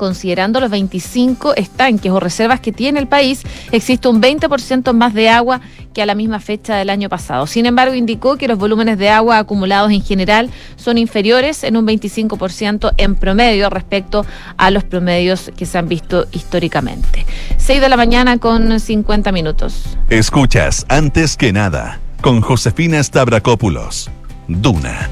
considerando 0.00 0.60
los 0.60 0.70
25 0.70 1.56
estanques 1.56 2.10
o 2.10 2.18
reservas 2.20 2.58
que 2.58 2.72
tiene 2.72 2.98
el 3.00 3.06
país, 3.06 3.42
existe 3.70 4.08
un 4.08 4.22
20% 4.22 4.94
más 4.94 5.12
de 5.12 5.28
agua 5.28 5.60
que 5.92 6.00
a 6.00 6.06
la 6.06 6.14
misma 6.14 6.40
fecha 6.40 6.74
del 6.76 6.88
año 6.88 7.10
pasado. 7.10 7.46
Sin 7.46 7.66
embargo, 7.66 7.94
indicó 7.94 8.38
que 8.38 8.48
los 8.48 8.56
volúmenes 8.56 8.96
de 8.96 9.10
agua 9.10 9.36
acumulados 9.36 9.92
en 9.92 10.02
general 10.02 10.48
son 10.76 10.96
inferiores 10.96 11.64
en 11.64 11.76
un 11.76 11.86
25% 11.86 12.94
en 12.96 13.14
promedio 13.14 13.68
respecto 13.68 14.24
a 14.56 14.70
los 14.70 14.84
promedios 14.84 15.50
que 15.54 15.66
se 15.66 15.76
han 15.76 15.86
visto 15.86 16.26
históricamente. 16.32 17.26
6 17.58 17.82
de 17.82 17.88
la 17.90 17.98
mañana 17.98 18.38
con 18.38 18.80
50 18.80 19.32
minutos. 19.32 19.98
Escuchas 20.08 20.86
antes 20.88 21.36
que 21.36 21.52
nada 21.52 22.00
con 22.22 22.40
Josefina 22.40 23.02
Stavrakopoulos. 23.02 24.08
Duna. 24.48 25.10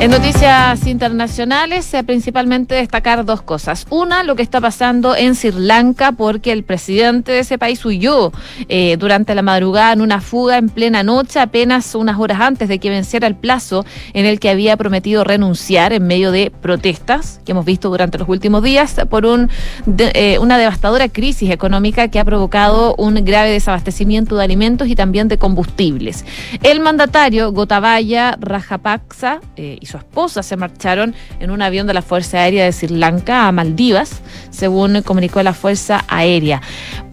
En 0.00 0.10
noticias 0.10 0.86
internacionales, 0.86 1.94
eh, 1.94 2.04
principalmente 2.04 2.74
destacar 2.74 3.24
dos 3.24 3.40
cosas. 3.40 3.86
Una, 3.88 4.22
lo 4.22 4.36
que 4.36 4.42
está 4.42 4.60
pasando 4.60 5.16
en 5.16 5.34
Sri 5.34 5.52
Lanka, 5.52 6.12
porque 6.12 6.52
el 6.52 6.62
presidente 6.62 7.32
de 7.32 7.38
ese 7.38 7.56
país 7.56 7.82
huyó 7.86 8.30
eh, 8.68 8.98
durante 8.98 9.34
la 9.34 9.40
madrugada 9.40 9.94
en 9.94 10.02
una 10.02 10.20
fuga 10.20 10.58
en 10.58 10.68
plena 10.68 11.02
noche, 11.02 11.40
apenas 11.40 11.94
unas 11.94 12.18
horas 12.18 12.40
antes 12.40 12.68
de 12.68 12.78
que 12.78 12.90
venciera 12.90 13.26
el 13.26 13.34
plazo 13.34 13.86
en 14.12 14.26
el 14.26 14.40
que 14.40 14.50
había 14.50 14.76
prometido 14.76 15.24
renunciar 15.24 15.94
en 15.94 16.06
medio 16.06 16.32
de 16.32 16.50
protestas 16.50 17.40
que 17.46 17.52
hemos 17.52 17.64
visto 17.64 17.88
durante 17.88 18.18
los 18.18 18.28
últimos 18.28 18.62
días 18.62 18.96
por 19.08 19.24
un, 19.24 19.48
eh, 19.96 20.38
una 20.38 20.58
devastadora 20.58 21.08
crisis 21.08 21.50
económica 21.50 22.08
que 22.08 22.18
ha 22.20 22.24
provocado 22.26 22.94
un 22.98 23.14
grave 23.24 23.52
desabastecimiento 23.52 24.36
de 24.36 24.44
alimentos 24.44 24.88
y 24.88 24.96
también 24.96 25.28
de 25.28 25.38
combustibles. 25.38 26.26
El 26.62 26.80
mandatario 26.80 27.52
Gotabaya 27.52 28.36
Rajapaksa 28.38 29.40
y 29.84 29.86
su 29.86 29.98
esposa 29.98 30.42
se 30.42 30.56
marcharon 30.56 31.14
en 31.40 31.50
un 31.50 31.60
avión 31.60 31.86
de 31.86 31.92
la 31.92 32.00
Fuerza 32.00 32.38
Aérea 32.38 32.64
de 32.64 32.72
Sri 32.72 32.88
Lanka 32.88 33.46
a 33.46 33.52
Maldivas, 33.52 34.22
según 34.48 35.02
comunicó 35.02 35.42
la 35.42 35.52
Fuerza 35.52 36.04
Aérea. 36.08 36.62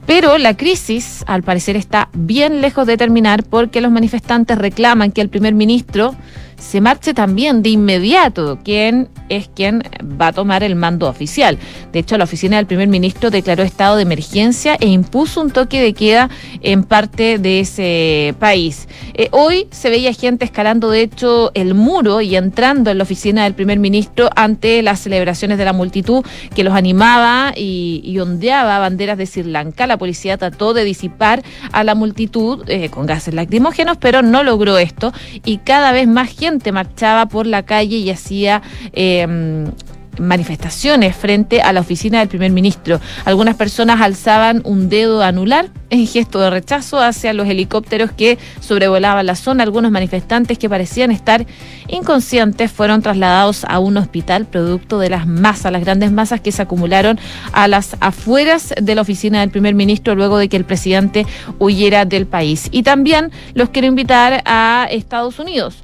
Pero 0.05 0.37
la 0.37 0.55
crisis, 0.55 1.25
al 1.27 1.43
parecer, 1.43 1.75
está 1.75 2.07
bien 2.13 2.61
lejos 2.61 2.87
de 2.87 2.95
terminar 2.95 3.43
porque 3.43 3.81
los 3.81 3.91
manifestantes 3.91 4.57
reclaman 4.57 5.11
que 5.11 5.19
el 5.19 5.27
primer 5.27 5.53
ministro 5.53 6.15
se 6.61 6.79
marche 6.79 7.13
también 7.13 7.63
de 7.63 7.69
inmediato 7.69 8.59
quien 8.63 9.09
es 9.29 9.47
quien 9.47 9.81
va 10.21 10.27
a 10.27 10.33
tomar 10.33 10.63
el 10.63 10.75
mando 10.75 11.07
oficial. 11.07 11.57
De 11.91 11.99
hecho, 11.99 12.17
la 12.17 12.25
oficina 12.25 12.57
del 12.57 12.65
primer 12.65 12.87
ministro 12.87 13.31
declaró 13.31 13.63
estado 13.63 13.95
de 13.95 14.03
emergencia 14.03 14.75
e 14.79 14.87
impuso 14.87 15.41
un 15.41 15.51
toque 15.51 15.81
de 15.81 15.93
queda 15.93 16.29
en 16.61 16.83
parte 16.83 17.37
de 17.37 17.61
ese 17.61 18.35
país. 18.39 18.87
Eh, 19.13 19.29
hoy 19.31 19.67
se 19.71 19.89
veía 19.89 20.13
gente 20.13 20.45
escalando, 20.45 20.89
de 20.89 21.01
hecho, 21.01 21.51
el 21.53 21.73
muro 21.73 22.21
y 22.21 22.35
entrando 22.35 22.91
en 22.91 22.97
la 22.97 23.03
oficina 23.03 23.45
del 23.45 23.53
primer 23.53 23.79
ministro 23.79 24.29
ante 24.35 24.81
las 24.81 24.99
celebraciones 24.99 25.57
de 25.57 25.65
la 25.65 25.73
multitud 25.73 26.23
que 26.53 26.63
los 26.63 26.73
animaba 26.73 27.53
y, 27.55 28.19
ondeaba 28.21 28.77
banderas 28.77 29.17
de 29.17 29.25
Sri 29.25 29.43
Lanka. 29.43 29.87
La 29.87 29.97
policía 29.97 30.37
trató 30.37 30.75
de 30.75 30.83
disipar 30.83 31.41
a 31.71 31.83
la 31.83 31.95
multitud 31.95 32.63
eh, 32.67 32.89
con 32.89 33.07
gases 33.07 33.33
lacrimógenos, 33.33 33.97
pero 33.97 34.21
no 34.21 34.43
logró 34.43 34.77
esto 34.77 35.11
y 35.43 35.57
cada 35.57 35.91
vez 35.91 36.07
más 36.07 36.29
gente 36.29 36.50
marchaba 36.71 37.27
por 37.27 37.45
la 37.45 37.63
calle 37.63 37.97
y 37.97 38.09
hacía 38.09 38.61
em, 38.93 39.71
manifestaciones 40.19 41.15
frente 41.15 41.61
a 41.61 41.73
la 41.73 41.81
oficina 41.81 42.19
del 42.19 42.27
primer 42.27 42.51
ministro. 42.51 42.99
Algunas 43.25 43.55
personas 43.55 44.01
alzaban 44.01 44.61
un 44.65 44.89
dedo 44.89 45.21
anular 45.23 45.69
en 45.89 46.07
gesto 46.07 46.39
de 46.39 46.49
rechazo 46.49 47.01
hacia 47.01 47.33
los 47.33 47.47
helicópteros 47.47 48.11
que 48.11 48.37
sobrevolaban 48.59 49.25
la 49.25 49.35
zona. 49.35 49.63
Algunos 49.63 49.91
manifestantes 49.91 50.57
que 50.57 50.69
parecían 50.69 51.11
estar 51.11 51.45
inconscientes 51.87 52.71
fueron 52.71 53.01
trasladados 53.01 53.65
a 53.65 53.79
un 53.79 53.97
hospital 53.97 54.45
producto 54.45 54.99
de 54.99 55.09
las 55.09 55.27
masas, 55.27 55.71
las 55.71 55.83
grandes 55.83 56.11
masas 56.11 56.41
que 56.41 56.51
se 56.51 56.61
acumularon 56.61 57.19
a 57.51 57.67
las 57.67 57.97
afueras 57.99 58.73
de 58.81 58.95
la 58.95 59.01
oficina 59.01 59.41
del 59.41 59.49
primer 59.49 59.75
ministro 59.75 60.15
luego 60.15 60.37
de 60.37 60.49
que 60.49 60.57
el 60.57 60.65
presidente 60.65 61.25
huyera 61.59 62.05
del 62.05 62.25
país. 62.25 62.69
Y 62.71 62.83
también 62.83 63.31
los 63.53 63.69
quiero 63.69 63.87
invitar 63.87 64.41
a 64.45 64.87
Estados 64.89 65.39
Unidos 65.39 65.83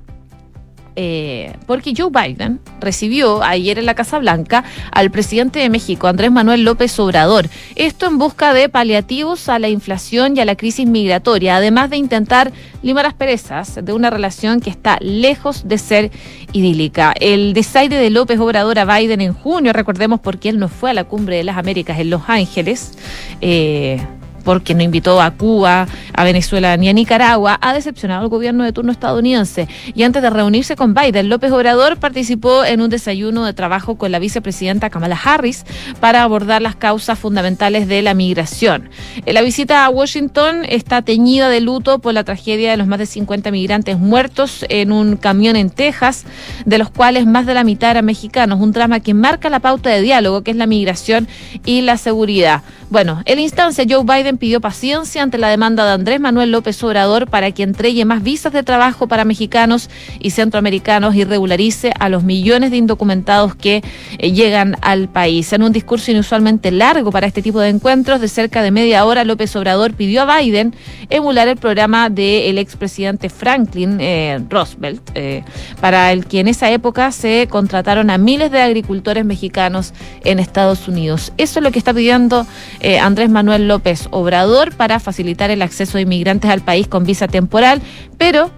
eh, 0.99 1.53
porque 1.67 1.93
Joe 1.95 2.09
Biden 2.09 2.59
recibió 2.81 3.43
ayer 3.43 3.77
en 3.77 3.85
la 3.85 3.93
Casa 3.93 4.17
Blanca 4.17 4.63
al 4.91 5.11
presidente 5.11 5.59
de 5.59 5.69
México, 5.69 6.07
Andrés 6.07 6.31
Manuel 6.31 6.63
López 6.63 6.99
Obrador. 6.99 7.49
Esto 7.75 8.07
en 8.07 8.17
busca 8.17 8.51
de 8.51 8.67
paliativos 8.67 9.47
a 9.47 9.59
la 9.59 9.69
inflación 9.69 10.35
y 10.35 10.39
a 10.39 10.45
la 10.45 10.55
crisis 10.55 10.87
migratoria, 10.87 11.57
además 11.57 11.91
de 11.91 11.97
intentar 11.97 12.51
limar 12.81 13.05
las 13.05 13.13
perezas 13.13 13.79
de 13.83 13.93
una 13.93 14.09
relación 14.09 14.59
que 14.59 14.71
está 14.71 14.97
lejos 14.99 15.67
de 15.67 15.77
ser 15.77 16.11
idílica. 16.51 17.13
El 17.19 17.53
desaire 17.53 17.95
de 17.95 18.09
López 18.09 18.39
Obrador 18.39 18.79
a 18.79 18.97
Biden 18.97 19.21
en 19.21 19.33
junio, 19.33 19.73
recordemos 19.73 20.19
porque 20.19 20.49
él 20.49 20.57
no 20.57 20.67
fue 20.67 20.89
a 20.89 20.93
la 20.95 21.03
cumbre 21.03 21.37
de 21.37 21.43
las 21.43 21.57
Américas 21.57 21.99
en 21.99 22.09
Los 22.09 22.23
Ángeles. 22.27 22.97
Eh, 23.41 23.99
porque 24.47 24.73
no 24.73 24.81
invitó 24.81 25.21
a 25.21 25.31
Cuba, 25.31 25.89
a 26.13 26.23
Venezuela 26.23 26.77
ni 26.77 26.87
a 26.87 26.93
Nicaragua, 26.93 27.59
ha 27.61 27.73
decepcionado 27.73 28.21
al 28.21 28.29
gobierno 28.29 28.63
de 28.63 28.71
turno 28.71 28.93
estadounidense. 28.93 29.67
Y 29.93 30.03
antes 30.03 30.21
de 30.21 30.29
reunirse 30.29 30.77
con 30.77 30.93
Biden, 30.93 31.27
López 31.27 31.51
Obrador 31.51 31.97
participó 31.97 32.63
en 32.63 32.79
un 32.79 32.89
desayuno 32.89 33.43
de 33.43 33.51
trabajo 33.51 33.97
con 33.97 34.13
la 34.13 34.19
vicepresidenta 34.19 34.89
Kamala 34.89 35.19
Harris 35.21 35.65
para 35.99 36.23
abordar 36.23 36.61
las 36.61 36.77
causas 36.77 37.19
fundamentales 37.19 37.89
de 37.89 38.01
la 38.01 38.13
migración. 38.13 38.89
La 39.25 39.41
visita 39.41 39.83
a 39.83 39.89
Washington 39.89 40.61
está 40.69 41.01
teñida 41.01 41.49
de 41.49 41.59
luto 41.59 41.99
por 41.99 42.13
la 42.13 42.23
tragedia 42.23 42.71
de 42.71 42.77
los 42.77 42.87
más 42.87 42.99
de 42.99 43.05
50 43.05 43.51
migrantes 43.51 43.99
muertos 43.99 44.65
en 44.69 44.93
un 44.93 45.17
camión 45.17 45.57
en 45.57 45.69
Texas, 45.69 46.23
de 46.63 46.77
los 46.77 46.89
cuales 46.89 47.25
más 47.25 47.45
de 47.45 47.53
la 47.53 47.65
mitad 47.65 47.91
eran 47.91 48.05
mexicanos, 48.05 48.61
un 48.61 48.71
drama 48.71 49.01
que 49.01 49.13
marca 49.13 49.49
la 49.49 49.59
pauta 49.59 49.89
de 49.89 50.01
diálogo, 50.01 50.43
que 50.43 50.51
es 50.51 50.57
la 50.57 50.67
migración 50.67 51.27
y 51.65 51.81
la 51.81 51.97
seguridad. 51.97 52.63
Bueno, 52.89 53.21
en 53.25 53.37
instancia 53.39 53.83
Joe 53.87 54.05
Biden 54.05 54.37
pidió 54.37 54.61
paciencia 54.61 55.21
ante 55.21 55.37
la 55.37 55.49
demanda 55.49 55.85
de 55.85 55.91
Andrés 55.91 56.21
Manuel 56.21 56.51
López 56.51 56.81
Obrador 56.85 57.29
para 57.29 57.51
que 57.51 57.63
entregue 57.63 58.05
más 58.05 58.23
visas 58.23 58.53
de 58.53 58.63
trabajo 58.63 59.07
para 59.07 59.25
mexicanos 59.25 59.89
y 60.21 60.29
centroamericanos 60.29 61.13
y 61.15 61.25
regularice 61.25 61.91
a 61.99 62.07
los 62.07 62.23
millones 62.23 62.71
de 62.71 62.77
indocumentados 62.77 63.55
que 63.55 63.83
eh, 64.19 64.31
llegan 64.31 64.77
al 64.81 65.09
país. 65.09 65.51
En 65.51 65.63
un 65.63 65.73
discurso 65.73 66.11
inusualmente 66.11 66.71
largo 66.71 67.11
para 67.11 67.27
este 67.27 67.41
tipo 67.41 67.59
de 67.59 67.67
encuentros, 67.67 68.21
de 68.21 68.29
cerca 68.29 68.61
de 68.61 68.71
media 68.71 69.03
hora, 69.03 69.25
López 69.25 69.53
Obrador 69.57 69.93
pidió 69.93 70.21
a 70.21 70.39
Biden 70.39 70.73
emular 71.09 71.49
el 71.49 71.57
programa 71.57 72.09
del 72.09 72.57
expresidente 72.57 73.27
Franklin 73.29 73.97
eh, 73.99 74.39
Roosevelt, 74.49 75.01
eh, 75.13 75.43
para 75.81 76.13
el 76.13 76.25
que 76.25 76.39
en 76.39 76.47
esa 76.47 76.71
época 76.71 77.11
se 77.11 77.47
contrataron 77.49 78.09
a 78.09 78.17
miles 78.17 78.49
de 78.49 78.61
agricultores 78.61 79.25
mexicanos 79.25 79.93
en 80.23 80.39
Estados 80.39 80.87
Unidos. 80.87 81.33
Eso 81.37 81.59
es 81.59 81.63
lo 81.63 81.71
que 81.71 81.79
está 81.79 81.93
pidiendo 81.93 82.47
eh, 82.79 82.99
Andrés 82.99 83.29
Manuel 83.29 83.67
López 83.67 84.07
Obrador 84.11 84.75
para 84.75 84.99
facilitar 84.99 85.49
el 85.49 85.61
acceso 85.61 85.97
de 85.97 86.03
inmigrantes 86.03 86.49
al 86.49 86.61
país 86.61 86.87
con 86.87 87.03
visa 87.03 87.27
temporal, 87.27 87.81
pero 88.17 88.51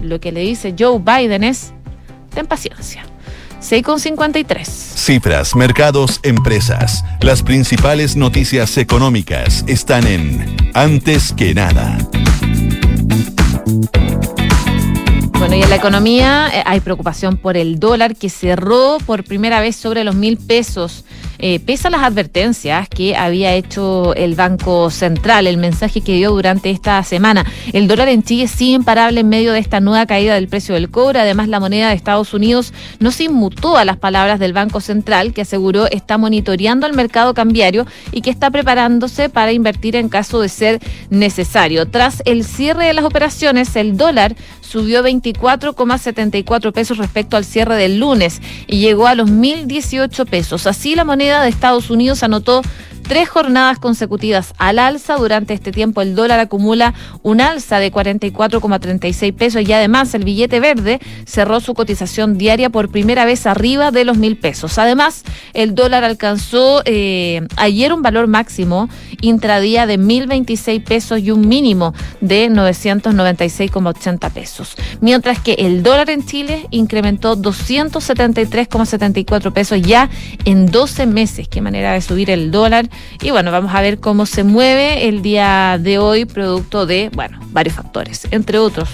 lo 0.00 0.20
que 0.20 0.32
le 0.32 0.40
dice 0.40 0.74
Joe 0.78 0.98
Biden 0.98 1.44
es, 1.44 1.72
ten 2.34 2.46
paciencia. 2.46 3.04
6,53. 3.60 4.64
Cifras, 4.64 5.54
mercados, 5.54 6.20
empresas. 6.22 7.04
Las 7.20 7.42
principales 7.42 8.16
noticias 8.16 8.78
económicas 8.78 9.64
están 9.66 10.06
en 10.06 10.56
Antes 10.72 11.34
que 11.34 11.54
nada. 11.54 11.98
Bueno, 15.40 15.56
y 15.56 15.62
en 15.62 15.70
la 15.70 15.76
economía 15.76 16.50
eh, 16.52 16.62
hay 16.66 16.80
preocupación 16.80 17.38
por 17.38 17.56
el 17.56 17.80
dólar 17.80 18.14
que 18.14 18.28
cerró 18.28 18.98
por 19.06 19.24
primera 19.24 19.62
vez 19.62 19.74
sobre 19.74 20.04
los 20.04 20.14
mil 20.14 20.36
pesos 20.36 21.02
eh, 21.42 21.58
pese 21.58 21.88
a 21.88 21.90
las 21.90 22.02
advertencias 22.02 22.86
que 22.86 23.16
había 23.16 23.54
hecho 23.54 24.14
el 24.14 24.34
Banco 24.34 24.90
Central, 24.90 25.46
el 25.46 25.56
mensaje 25.56 26.02
que 26.02 26.12
dio 26.12 26.32
durante 26.32 26.68
esta 26.68 27.02
semana. 27.02 27.46
El 27.72 27.88
dólar 27.88 28.10
en 28.10 28.22
Chile 28.22 28.46
sigue 28.46 28.72
imparable 28.72 29.20
en 29.20 29.28
medio 29.30 29.54
de 29.54 29.58
esta 29.58 29.80
nueva 29.80 30.04
caída 30.04 30.34
del 30.34 30.48
precio 30.48 30.74
del 30.74 30.90
cobre. 30.90 31.18
Además, 31.18 31.48
la 31.48 31.58
moneda 31.58 31.88
de 31.88 31.94
Estados 31.94 32.34
Unidos 32.34 32.74
no 32.98 33.10
se 33.10 33.24
inmutó 33.24 33.78
a 33.78 33.86
las 33.86 33.96
palabras 33.96 34.38
del 34.38 34.52
Banco 34.52 34.82
Central, 34.82 35.32
que 35.32 35.40
aseguró 35.40 35.86
está 35.90 36.18
monitoreando 36.18 36.86
el 36.86 36.92
mercado 36.92 37.32
cambiario 37.32 37.86
y 38.12 38.20
que 38.20 38.28
está 38.28 38.50
preparándose 38.50 39.30
para 39.30 39.52
invertir 39.52 39.96
en 39.96 40.10
caso 40.10 40.42
de 40.42 40.50
ser 40.50 40.78
necesario. 41.08 41.88
Tras 41.88 42.22
el 42.26 42.44
cierre 42.44 42.84
de 42.84 42.92
las 42.92 43.06
operaciones, 43.06 43.74
el 43.76 43.96
dólar 43.96 44.36
subió 44.60 45.02
24,74 45.32 46.72
pesos 46.72 46.98
respecto 46.98 47.36
al 47.36 47.44
cierre 47.44 47.76
del 47.76 47.98
lunes 47.98 48.40
y 48.66 48.78
llegó 48.78 49.06
a 49.06 49.14
los 49.14 49.30
1.018 49.30 50.26
pesos. 50.26 50.66
Así 50.66 50.94
la 50.94 51.04
moneda 51.04 51.42
de 51.42 51.48
Estados 51.48 51.90
Unidos 51.90 52.22
anotó 52.22 52.62
tres 53.10 53.28
jornadas 53.28 53.80
consecutivas 53.80 54.54
al 54.56 54.78
alza. 54.78 55.16
Durante 55.16 55.52
este 55.52 55.72
tiempo 55.72 56.00
el 56.00 56.14
dólar 56.14 56.38
acumula 56.38 56.94
un 57.22 57.40
alza 57.40 57.80
de 57.80 57.92
44,36 57.92 59.34
pesos 59.34 59.68
y 59.68 59.72
además 59.72 60.14
el 60.14 60.22
billete 60.22 60.60
verde 60.60 61.00
cerró 61.26 61.58
su 61.58 61.74
cotización 61.74 62.38
diaria 62.38 62.70
por 62.70 62.88
primera 62.88 63.24
vez 63.24 63.46
arriba 63.46 63.90
de 63.90 64.04
los 64.04 64.16
mil 64.16 64.36
pesos. 64.36 64.78
Además, 64.78 65.24
el 65.54 65.74
dólar 65.74 66.04
alcanzó 66.04 66.82
eh, 66.84 67.46
ayer 67.56 67.92
un 67.92 68.02
valor 68.02 68.28
máximo 68.28 68.88
intradía 69.22 69.86
de 69.86 69.98
1.026 69.98 70.84
pesos 70.84 71.18
y 71.18 71.32
un 71.32 71.48
mínimo 71.48 71.94
de 72.20 72.48
996,80 72.48 74.30
pesos. 74.30 74.76
Mientras 75.00 75.19
que 75.42 75.54
el 75.54 75.82
dólar 75.82 76.10
en 76.10 76.24
Chile 76.24 76.68
incrementó 76.70 77.36
273,74 77.36 79.52
pesos 79.52 79.82
ya 79.82 80.08
en 80.44 80.66
12 80.66 81.06
meses. 81.06 81.48
Qué 81.48 81.60
manera 81.60 81.92
de 81.92 82.00
subir 82.00 82.30
el 82.30 82.50
dólar. 82.50 82.88
Y 83.22 83.30
bueno, 83.30 83.52
vamos 83.52 83.72
a 83.74 83.80
ver 83.80 84.00
cómo 84.00 84.26
se 84.26 84.42
mueve 84.44 85.08
el 85.08 85.22
día 85.22 85.78
de 85.80 85.98
hoy, 85.98 86.24
producto 86.24 86.86
de, 86.86 87.10
bueno, 87.14 87.38
varios 87.52 87.76
factores, 87.76 88.26
entre 88.30 88.58
otros 88.58 88.88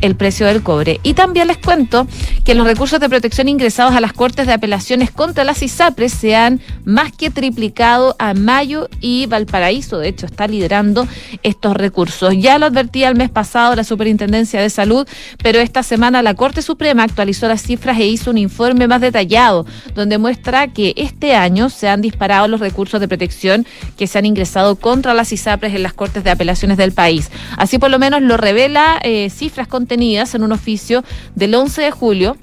el 0.00 0.16
precio 0.16 0.46
del 0.46 0.62
cobre. 0.62 1.00
Y 1.02 1.14
también 1.14 1.48
les 1.48 1.58
cuento 1.58 2.06
que 2.44 2.54
los 2.54 2.66
recursos 2.66 3.00
de 3.00 3.08
protección 3.08 3.48
ingresados 3.48 3.94
a 3.94 4.00
las 4.00 4.12
Cortes 4.12 4.46
de 4.46 4.52
Apelaciones 4.52 5.10
contra 5.10 5.44
las 5.44 5.62
ISAPRES 5.62 6.12
se 6.12 6.36
han 6.36 6.60
más 6.84 7.12
que 7.12 7.30
triplicado 7.30 8.16
a 8.18 8.34
mayo 8.34 8.88
y 9.00 9.26
Valparaíso, 9.26 9.98
de 9.98 10.08
hecho, 10.08 10.26
está 10.26 10.46
liderando 10.46 11.06
estos 11.42 11.76
recursos. 11.76 12.34
Ya 12.38 12.58
lo 12.58 12.66
advertía 12.66 13.08
el 13.08 13.16
mes 13.16 13.30
pasado 13.30 13.74
la 13.74 13.84
Superintendencia 13.84 14.60
de 14.60 14.70
Salud, 14.70 15.06
pero 15.42 15.58
esta 15.58 15.82
semana 15.82 16.22
la 16.22 16.34
Corte 16.34 16.62
Suprema 16.62 17.02
actualizó 17.02 17.48
las 17.48 17.62
cifras 17.62 17.98
e 17.98 18.06
hizo 18.06 18.30
un 18.30 18.38
informe 18.38 18.86
más 18.86 19.00
detallado, 19.00 19.66
donde 19.94 20.18
muestra 20.18 20.68
que 20.68 20.94
este 20.96 21.34
año 21.34 21.70
se 21.70 21.88
han 21.88 22.00
disparado 22.00 22.48
los 22.48 22.60
recursos 22.60 23.00
de 23.00 23.08
protección 23.08 23.66
que 23.96 24.06
se 24.06 24.18
han 24.18 24.26
ingresado 24.26 24.76
contra 24.76 25.14
las 25.14 25.32
ISAPRES 25.32 25.74
en 25.74 25.82
las 25.82 25.92
Cortes 25.92 26.24
de 26.24 26.30
Apelaciones 26.30 26.76
del 26.76 26.92
país. 26.92 27.30
Así 27.56 27.78
por 27.78 27.90
lo 27.90 27.98
menos 27.98 28.22
lo 28.22 28.36
revela 28.36 28.98
eh, 29.02 29.30
cifras 29.30 29.68
con 29.68 29.86
en 29.90 30.42
un 30.42 30.52
oficio 30.52 31.04
del 31.34 31.54
11 31.54 31.82
de 31.82 31.90
julio 31.90 32.36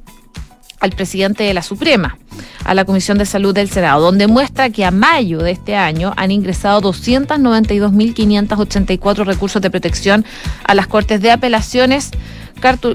al 0.79 0.91
presidente 0.91 1.43
de 1.43 1.53
la 1.53 1.61
Suprema, 1.61 2.17
a 2.63 2.73
la 2.73 2.85
Comisión 2.85 3.17
de 3.17 3.25
Salud 3.25 3.53
del 3.53 3.69
Senado, 3.69 4.01
donde 4.01 4.27
muestra 4.27 4.69
que 4.69 4.85
a 4.85 4.91
mayo 4.91 5.39
de 5.39 5.51
este 5.51 5.75
año 5.75 6.13
han 6.17 6.31
ingresado 6.31 6.81
292.584 6.81 9.25
recursos 9.25 9.61
de 9.61 9.71
protección 9.71 10.25
a 10.63 10.73
las 10.75 10.87
Cortes 10.87 11.21
de 11.21 11.31
Apelaciones 11.31 12.11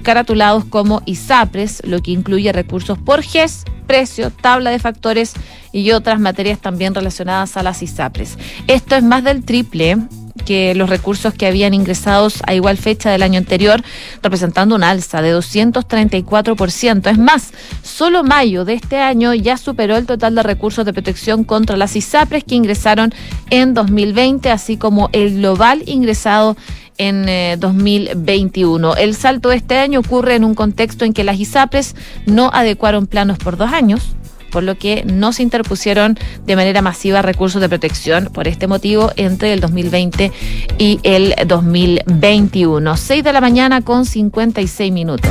caratulados 0.02 0.64
como 0.64 1.02
ISAPRES, 1.06 1.82
lo 1.84 2.02
que 2.02 2.10
incluye 2.10 2.52
recursos 2.52 2.98
por 2.98 3.22
GES, 3.22 3.64
precio, 3.86 4.30
tabla 4.30 4.70
de 4.70 4.78
factores 4.78 5.32
y 5.72 5.90
otras 5.92 6.20
materias 6.20 6.58
también 6.58 6.94
relacionadas 6.94 7.56
a 7.56 7.62
las 7.62 7.82
ISAPRES. 7.82 8.36
Esto 8.66 8.96
es 8.96 9.02
más 9.02 9.24
del 9.24 9.44
triple 9.44 9.96
que 10.44 10.74
los 10.74 10.90
recursos 10.90 11.34
que 11.34 11.46
habían 11.46 11.74
ingresados 11.74 12.42
a 12.46 12.54
igual 12.54 12.76
fecha 12.76 13.10
del 13.10 13.22
año 13.22 13.38
anterior, 13.38 13.82
representando 14.22 14.74
un 14.74 14.84
alza 14.84 15.22
de 15.22 15.34
234%. 15.34 17.10
Es 17.10 17.18
más, 17.18 17.52
solo 17.82 18.22
mayo 18.24 18.64
de 18.64 18.74
este 18.74 18.98
año 18.98 19.34
ya 19.34 19.56
superó 19.56 19.96
el 19.96 20.06
total 20.06 20.34
de 20.34 20.42
recursos 20.42 20.84
de 20.84 20.92
protección 20.92 21.44
contra 21.44 21.76
las 21.76 21.96
ISAPRES 21.96 22.44
que 22.44 22.54
ingresaron 22.54 23.12
en 23.50 23.74
2020, 23.74 24.50
así 24.50 24.76
como 24.76 25.10
el 25.12 25.36
global 25.36 25.82
ingresado 25.86 26.56
en 26.98 27.58
2021. 27.58 28.96
Eh, 28.96 29.04
el 29.04 29.14
salto 29.14 29.48
de 29.48 29.56
este 29.56 29.78
año 29.78 30.00
ocurre 30.00 30.34
en 30.34 30.44
un 30.44 30.54
contexto 30.54 31.04
en 31.04 31.12
que 31.12 31.24
las 31.24 31.40
ISAPRES 31.40 31.96
no 32.26 32.50
adecuaron 32.52 33.06
planos 33.06 33.38
por 33.38 33.56
dos 33.56 33.72
años, 33.72 34.14
por 34.50 34.62
lo 34.62 34.76
que 34.76 35.04
no 35.04 35.32
se 35.32 35.42
interpusieron 35.42 36.18
de 36.46 36.56
manera 36.56 36.82
masiva 36.82 37.22
recursos 37.22 37.60
de 37.60 37.68
protección 37.68 38.26
por 38.32 38.48
este 38.48 38.66
motivo 38.66 39.12
entre 39.16 39.52
el 39.52 39.60
2020 39.60 40.32
y 40.78 41.00
el 41.02 41.34
2021. 41.46 42.96
6 42.96 43.24
de 43.24 43.32
la 43.32 43.40
mañana 43.40 43.82
con 43.82 44.04
56 44.04 44.92
minutos. 44.92 45.30